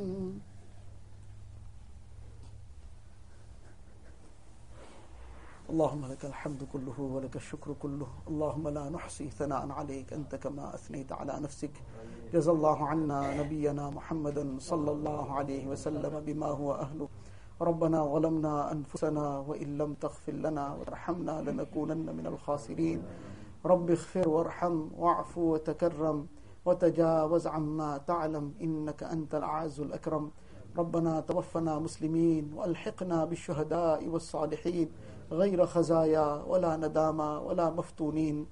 [5.70, 8.08] اللهم لك الحمد كله ولك الشكر كله.
[8.28, 10.14] اللهم لا نحصي ثناء عليك.
[10.14, 11.76] أنت كما أثنيت على نفسك.
[12.34, 17.08] جزا الله عنا نبينا محمدا صلى الله عليه وسلم بما هو أهله.
[17.64, 23.04] ربنا ظلمنا أنفسنا وإن لم تغفر لنا وترحمنا لنكونن من الخاسرين.
[23.66, 26.28] رب اغفر وارحم واعف وتكرم
[26.66, 30.32] وتجاوز عما تعلم إنك أنت الأعز الأكرم.
[30.78, 34.88] ربنا توفنا مسلمين وألحقنا بالشهداء والصالحين.
[35.32, 38.46] غير خزايا ولا ندامى ولا مفتونين.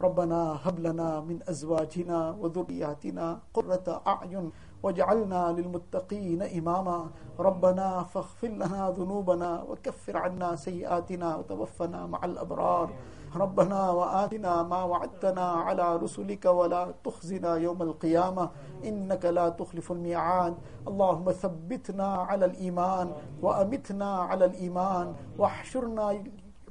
[0.00, 4.50] ربنا هب لنا من أزواجنا وذرياتنا قرة أعين
[4.82, 7.10] واجعلنا للمتقين إماما.
[7.38, 12.90] ربنا فاغفر لنا ذنوبنا وكفر عنا سيئاتنا وتوفنا مع الأبرار.
[13.36, 18.50] ربنا وآتنا ما وعدتنا على رسلك ولا تخزنا يوم القيامة.
[18.84, 20.54] إنك لا تخلف الميعاد.
[20.88, 23.12] اللهم ثبتنا على الإيمان
[23.42, 25.14] وأمتنا على الإيمان.
[25.38, 26.10] واحشرنا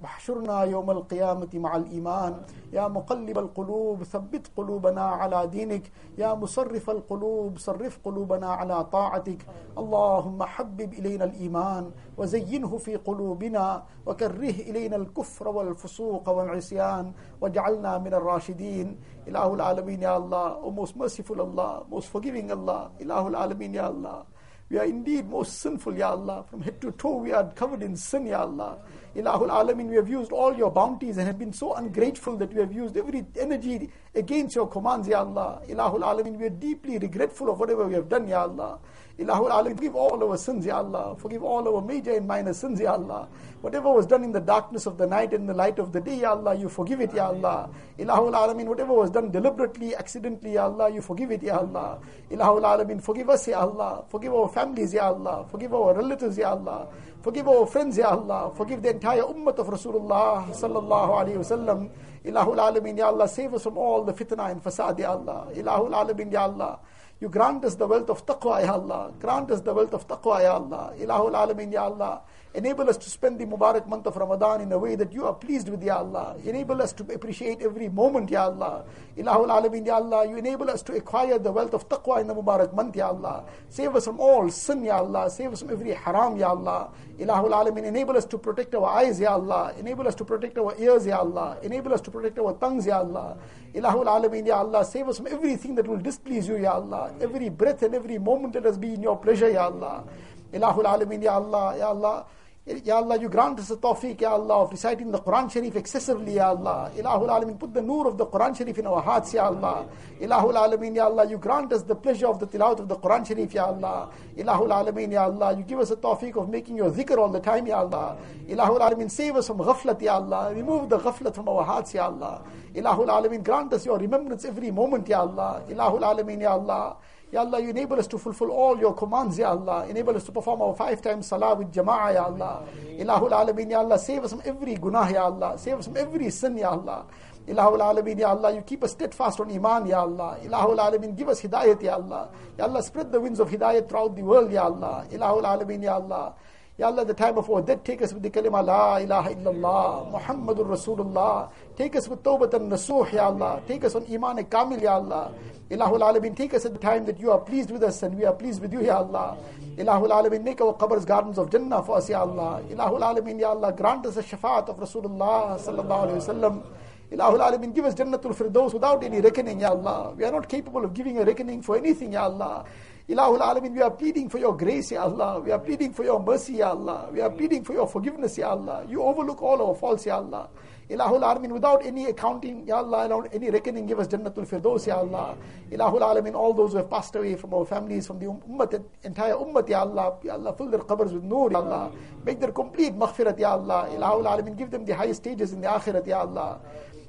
[0.05, 2.33] واحشرنا يوم القيامة مع الإيمان.
[2.73, 5.91] يا مقلب القلوب ثبت قلوبنا على دينك.
[6.17, 9.41] يا مصرف القلوب صرف قلوبنا على طاعتك.
[9.77, 18.87] اللهم حبب إلينا الإيمان وزينه في قلوبنا وكره إلينا الكفر والفسوق والعصيان واجعلنا من الراشدين.
[19.27, 24.34] إله العالمين يا الله O most merciful Allah most forgiving Allah إله العالمين يا الله.
[24.69, 26.43] We are indeed most sinful, Ya Allah.
[26.49, 28.79] From head to toe, we are covered in sin, Ya Allah.
[29.15, 32.59] Ilahul Alamin, we have used all your bounties and have been so ungrateful that we
[32.59, 35.61] have used every energy against your commands, Ya Allah.
[35.67, 38.79] Ilahul Alamin, we are deeply regretful of whatever we have done, Ya Allah.
[39.19, 41.15] Ilahul Alamin, forgive all our sins, Ya Allah.
[41.17, 43.27] Forgive all our major and minor sins, Ya Allah.
[43.61, 46.19] Whatever was done in the darkness of the night and the light of the day,
[46.19, 47.69] Ya Allah, you forgive it, Ya Allah.
[47.99, 51.99] Ilahul Alamin, whatever was done deliberately, accidentally, Ya Allah, you forgive it, Ya Allah.
[52.29, 54.03] Ilahul Alamin, forgive us, Ya Allah.
[54.09, 55.45] Forgive our families, Ya Allah.
[55.49, 56.87] Forgive our relatives, Ya Allah.
[57.21, 58.51] Forgive our friends, Ya Allah.
[58.55, 61.89] Forgive the entire ummah of Rasulullah sallallahu alayhi wasallam.
[62.25, 65.47] Ilahul Alamin, Ya Allah, save us from all the fitna and fasad, Ya Allah.
[65.53, 66.79] Ilahul Alamin, Ya Allah.
[67.19, 69.11] You grant us the wealth of taqwa, Ya Allah.
[69.19, 70.93] Grant us the wealth of taqwa, Ya Allah.
[70.99, 72.21] Ilahul Alamin, Ya Allah.
[72.55, 75.33] Enable us to spend the Mubarak month of Ramadan in a way that you are
[75.33, 76.37] pleased with, Ya Allah.
[76.45, 78.85] Enable us to appreciate every moment, Ya Allah.
[79.17, 80.25] Ilahul Alamin, Ya Allah.
[80.25, 83.43] You enable us to acquire the wealth of taqwa in the Mubarak month, Ya Allah.
[83.67, 85.29] Save us from all sin, Ya Allah.
[85.29, 86.91] Save us from every haram, Ya Allah.
[87.19, 89.73] Ilahul Alamin, enable us to protect our eyes, Ya Allah.
[89.77, 91.57] Enable us to protect our ears, Ya Allah.
[91.61, 93.37] Enable us to protect our tongues, Ya Allah.
[93.73, 94.85] Ilahul Alamin, Ya Allah.
[94.85, 97.11] Save us from everything that will displease you, Ya Allah.
[97.19, 100.05] Every breath and every moment let us be in your pleasure, Ya Allah.
[100.53, 101.75] Ilahul Alamin, Ya Allah.
[101.77, 102.25] Ya Allah.
[102.67, 106.33] Ya Allah, you grant us the tawfiq, Ya Allah, of reciting the Quran Sharif excessively,
[106.37, 106.91] Ya Allah.
[106.97, 109.85] Ilahul Alamin, put the nur of the Quran Sharif in our hearts, Ya Allah.
[110.19, 113.27] Ilahul Alamin, Ya Allah, you grant us the pleasure of the tilawat of the Quran
[113.27, 114.09] Sharif, Ya Allah.
[114.35, 117.39] Ilahul Alamin, Ya Allah, you give us the tawfiq of making your dhikr all the
[117.39, 118.17] time, Ya Allah.
[118.49, 120.51] Ilahul Alamin, save us from ghaflat, Ya Allah.
[120.51, 122.41] Remove the ghaflat from our hearts, Ya Allah.
[122.73, 125.61] Ilahul Alamin, grant us your remembrance every moment, Ya Allah.
[125.69, 126.97] Ilahul Alamin, Ya Allah.
[127.35, 129.85] Ya Allah, you enable us to fulfill all your commands, Ya Allah.
[129.89, 132.63] Enable us to perform our five times salah with jama'ah, Ya Allah.
[132.97, 133.99] Ilahul Alameen, Ya Allah.
[133.99, 135.57] Save us from every gunah, Ya Allah.
[135.59, 137.03] Save us from every sin, Ya Allah.
[137.45, 138.55] Ilahul Alameen, Ya Allah.
[138.55, 140.37] You keep us steadfast on Iman, Ya Allah.
[140.45, 142.29] Ilahul Alameen, give us hidayat, Ya Allah.
[142.57, 145.03] Ya Allah, spread the winds of hidayat throughout the world, Ya Allah.
[145.11, 146.33] Ilahul Alameen, Ya Allah.
[146.77, 150.11] Ya Allah, the time of our death, take us with the kalima La ilaha illallah,
[150.11, 151.49] Muhammadur Rasulullah.
[151.77, 153.61] Take us with Tawbatan Nasuh, Ya Allah.
[153.65, 155.31] Take us on Iman Kamil, Ya Allah.
[155.71, 158.25] Ilahul Alamin, take us at the time that you are pleased with us and we
[158.25, 159.37] are pleased with you, Ya Allah.
[159.77, 162.61] Ilahul Alamin, make our qabrs gardens of Jannah for us, Ya Allah.
[162.69, 166.63] Ilahul Alamin, Ya Allah, grant us the shafaat of Rasulullah sallallahu alayhi wa sallam.
[167.09, 170.13] Ilahul Alamin, give us Jannatul Firdaus without any reckoning, Ya Allah.
[170.17, 172.65] We are not capable of giving a reckoning for anything, Ya Allah.
[173.07, 175.39] Ilahul Alamin, we are pleading for your grace, Ya Allah.
[175.39, 177.07] We are pleading for your mercy, Ya Allah.
[177.13, 178.83] We are pleading for your forgiveness, Ya Allah.
[178.89, 180.49] You overlook all our faults, Ya Allah.
[180.89, 184.97] Ilahul Alamin, without any accounting, Ya Allah, without any reckoning, give us Jannatul Firdaus, Ya
[184.97, 185.37] Allah.
[185.71, 188.71] Ilahul Alamin, all those who have passed away from our families, from the um, ummah,
[188.71, 190.17] the entire ummah, Ya Allah.
[190.23, 191.91] Ya Allah, fill their qabrs with nur, Ya Allah.
[192.23, 193.87] Make their complete maghfirat, Ya Allah.
[193.91, 196.59] Ilahul Alamin, give them the highest stages in the akhirat, Ya Allah.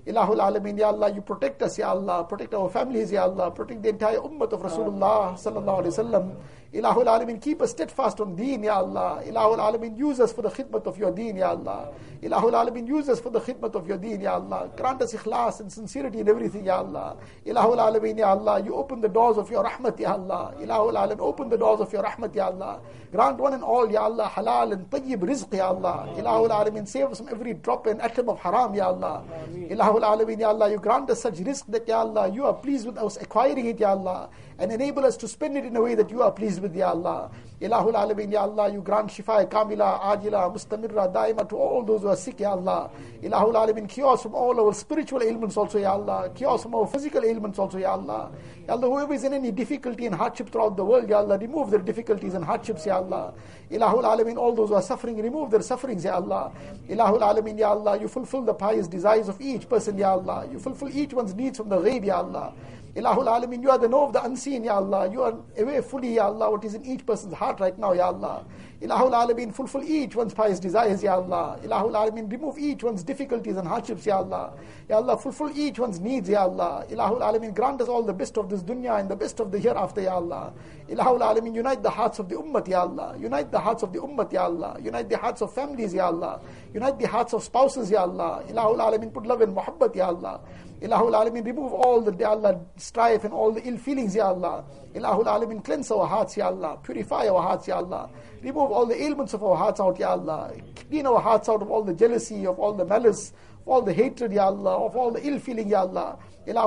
[0.07, 3.82] Ilahul Alameen, Ya Allah, you protect us, Ya Allah, protect our families, Ya Allah, protect
[3.82, 6.36] the entire ummah of Rasulullah sallallahu alayhi wasallam.
[6.77, 9.22] Ilahul Alameen, keep us steadfast on deen, Ya Allah.
[9.24, 11.95] Ilahul Alameen, use us for the khidmat of your deen, Ya Allah.
[12.22, 14.70] Ilahul Alameen, use us for the khidmat of your deen, Ya Allah.
[14.77, 17.16] Grant us ikhlas and sincerity in everything, Ya Allah.
[17.47, 20.53] Ilahul Alameen, Ya Allah, you open the doors of your rahmat, Ya Allah.
[20.61, 22.81] Ilahul Alameen, open the doors of your rahmat, Ya Allah.
[23.11, 26.09] Grant one and all, Ya Allah, halal and tayyib rizq, Ya Allah.
[26.18, 29.24] Ilahul Alameen, save us from every drop and atom of haram, Ya Allah.
[29.55, 32.85] Ilahul Alameen, Ya Allah, you grant us such rizq that, Ya Allah, you are pleased
[32.87, 34.29] with us acquiring it, Ya Allah.
[34.59, 36.91] And enable us to spend it in a way that you are pleased with, Ya
[36.91, 37.31] Allah.
[37.59, 42.09] Ilahul Alameen, Ya Allah, you grant shifa, kamila, ajila, mustamirra, daima to all those who
[42.09, 42.91] are sick, Ya Allah.
[43.23, 46.29] Ilahul Alameen, cure from all our spiritual ailments also, Ya Allah.
[46.35, 48.31] Cure from our physical ailments also, Ya Allah.
[48.69, 51.71] Ya Allah, whoever is in any difficulty and hardship throughout the world, Ya Allah, remove
[51.71, 53.33] their difficulties and hardships, Ya Allah.
[53.71, 56.53] Ilahul Alameen, all those who are suffering, remove their sufferings, Ya Allah.
[56.91, 60.47] Ilahul Alameen, Ya Allah, you fulfill the pious desires of each person, Ya Allah.
[60.53, 62.53] You fulfill each one's needs from the ghaib, Ya Allah.
[62.97, 65.11] Ilahul Alameen, you are the know of the unseen, Ya Allah.
[65.12, 68.07] You are aware fully, Ya Allah, what is in each person's heart right now, Ya
[68.07, 68.47] Allah.
[68.80, 71.59] Ilahul Alameen, fulfill each one's pious desires, Ya Allah.
[71.62, 74.55] Ilahul Alameen, remove each one's difficulties and hardships, Ya Allah.
[74.88, 76.86] Ya Allah, fulfill each one's needs, Ya Allah.
[76.90, 79.59] Ilahul Alameen, grant us all the best of this dunya and the best of the
[79.59, 80.55] hereafter, Ya Allah.
[80.88, 83.14] Ilahul Alameen, unite the hearts of the ummah, Ya Allah.
[83.18, 84.78] Unite the hearts of the ummah, Ya Allah.
[84.82, 86.40] Unite the hearts of families, Ya Allah.
[86.72, 88.42] Unite the hearts of spouses, Ya Allah.
[88.49, 90.40] Ilahul Alameen, put love and muhabbat, Ya Allah.
[90.81, 94.64] Ilahul Alameen, remove all the, Ya Allah, strife and all the ill feelings, Ya Allah.
[94.95, 96.79] Ilahul Alameen, cleanse our hearts, Ya Allah.
[96.83, 98.11] Purify our hearts, Ya Allah.
[98.43, 100.53] Remove all the ailments of our hearts out, Ya Allah.
[100.89, 103.93] Clean our hearts out of all the jealousy, of all the malice, of all the
[103.93, 106.18] hatred, Ya Allah, of all the ill feeling, Ya Allah.
[106.47, 106.62] Ya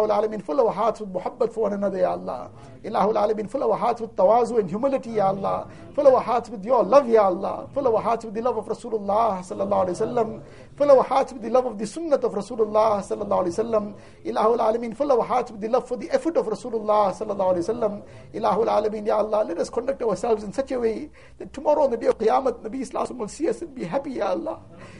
[2.12, 2.52] Allah.
[2.84, 5.68] Ilahul Alameen, fill our hearts with tawazu and humility, Ya Allah.
[5.94, 7.68] Fill our hearts with your love, Ya Allah.
[7.74, 10.42] Fill our hearts with the love of Rasulullah sallallahu alayhi wasallam.
[10.78, 13.96] Fill our hearts with the love of sallallahu alayhi wasallam.
[14.26, 17.68] Ilahul Alameen, fill our hearts with the love for the effort of Rasulullah sallallahu alayhi
[17.68, 18.04] wasallam.
[18.34, 21.92] Ilahul Alameen, Ya Allah, let us conduct ourselves in such a way that tomorrow on
[21.92, 24.60] the day of Qiyamah, Nabi Islam will see us and be happy, Ya Allah.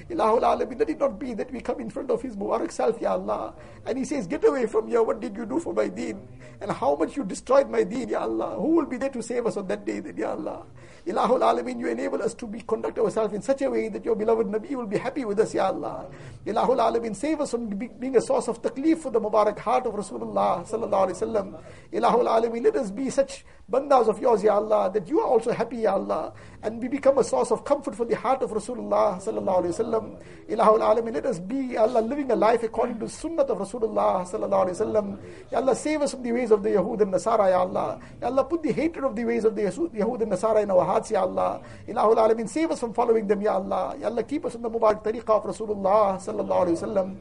[0.10, 3.00] Ilahul Alameen, let it not be that we come in front of His Mubarak self,
[3.00, 3.54] Ya Allah.
[3.86, 6.28] And He says, get away from here, what did you do for my deen?
[6.62, 8.56] And how much you destroyed my deen, Ya Allah.
[8.56, 10.66] Who will be there to save us on that day then, Ya Allah?
[11.08, 14.16] Ilahul Alameen, you enable us to be conduct ourselves in such a way that your
[14.16, 16.08] beloved Nabi will be happy with us, Ya Allah.
[16.46, 19.94] Ilahul Alameen, save us from being a source of taklif for the Mubarak heart of
[19.94, 21.62] Rasulullah sallallahu alayhi wasallam.
[21.94, 25.52] Ilahul Alameen, let us be such bandas of yours, Ya Allah, that you are also
[25.52, 29.24] happy, Ya Allah, and we become a source of comfort for the heart of Rasulullah
[29.24, 30.22] sallallahu alayhi wasallam.
[30.50, 34.30] Ilahul Alameen, let us be, Allah, living a life according to the sunnah of Rasulullah
[34.30, 35.18] sallallahu alayhi wasallam.
[35.52, 38.00] Ya Allah, save us from the ways of the Yahud and Nasara, Ya Allah.
[38.22, 40.86] Ya Allah, put the hatred of the ways of the Yahud and Nasara in our
[40.86, 41.62] hearts, Ya Allah.
[41.88, 43.96] Ilahul Alameen, save us from following them, Ya Allah.
[44.00, 47.18] Ya Allah, keep us in the Mubarak tariqah of Rasulullah sallallahu alayhi wasallam.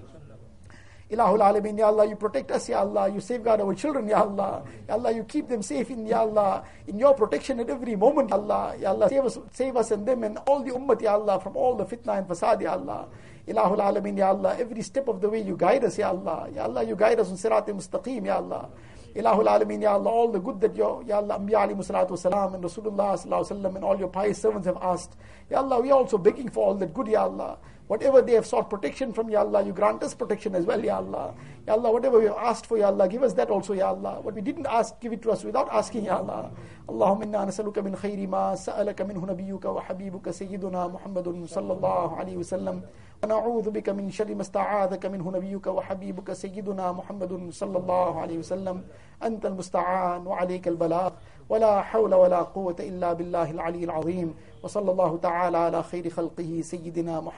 [1.10, 4.62] Ilahul Alameen, Ya Allah, you protect us, Ya Allah, you safeguard our children, Ya Allah.
[4.86, 8.28] Ya Allah, you keep them safe in, Ya Allah, in your protection at every moment,
[8.28, 8.74] Ya Allah.
[8.78, 11.56] Ya Allah, save us, save us and them and all the ummah, Ya Allah, from
[11.56, 13.08] all the fitna and fasad, Ya Allah.
[13.47, 16.47] Ilahul Alameen, Ya Allah, every step of the way you guide us, Ya Allah.
[16.55, 18.69] Ya Allah, you guide us on Sirat mustaqim Ya Allah.
[19.15, 22.55] Ilahul Alameen, Ya Allah, all the good that your, Ya Allah, Anbiya alayhi salatu wasalam
[22.55, 25.17] and Rasulullah sallallahu alayhi wa and all your pious servants have asked.
[25.51, 27.57] Ya Allah, we are also begging for all that good, Ya Allah.
[27.87, 30.95] Whatever they have sought protection from, Ya Allah, you grant us protection as well, Ya
[30.97, 31.35] Allah.
[31.67, 34.21] Ya Allah, whatever we have asked for, Ya Allah, give us that also, Ya Allah.
[34.21, 36.49] What we didn't ask, give it to us without asking, Ya Allah.
[36.89, 42.37] اللهم إنا نسألك من خير ما سألك منه نبيك وحبيبك سيدنا محمد صلى الله عليه
[42.37, 42.81] وسلم
[43.24, 48.84] ونعوذ بك من شر ما استعاذك منه نبيك وحبيبك سيدنا محمد صلى الله عليه وسلم.
[49.22, 51.10] أنت المستعان وعليك البلاغ.
[51.48, 54.34] ولا حول ولا قوة إلا بالله العلي العظيم.
[54.62, 57.34] وصلى الله تعالى على خير خلقه سيدنا محمد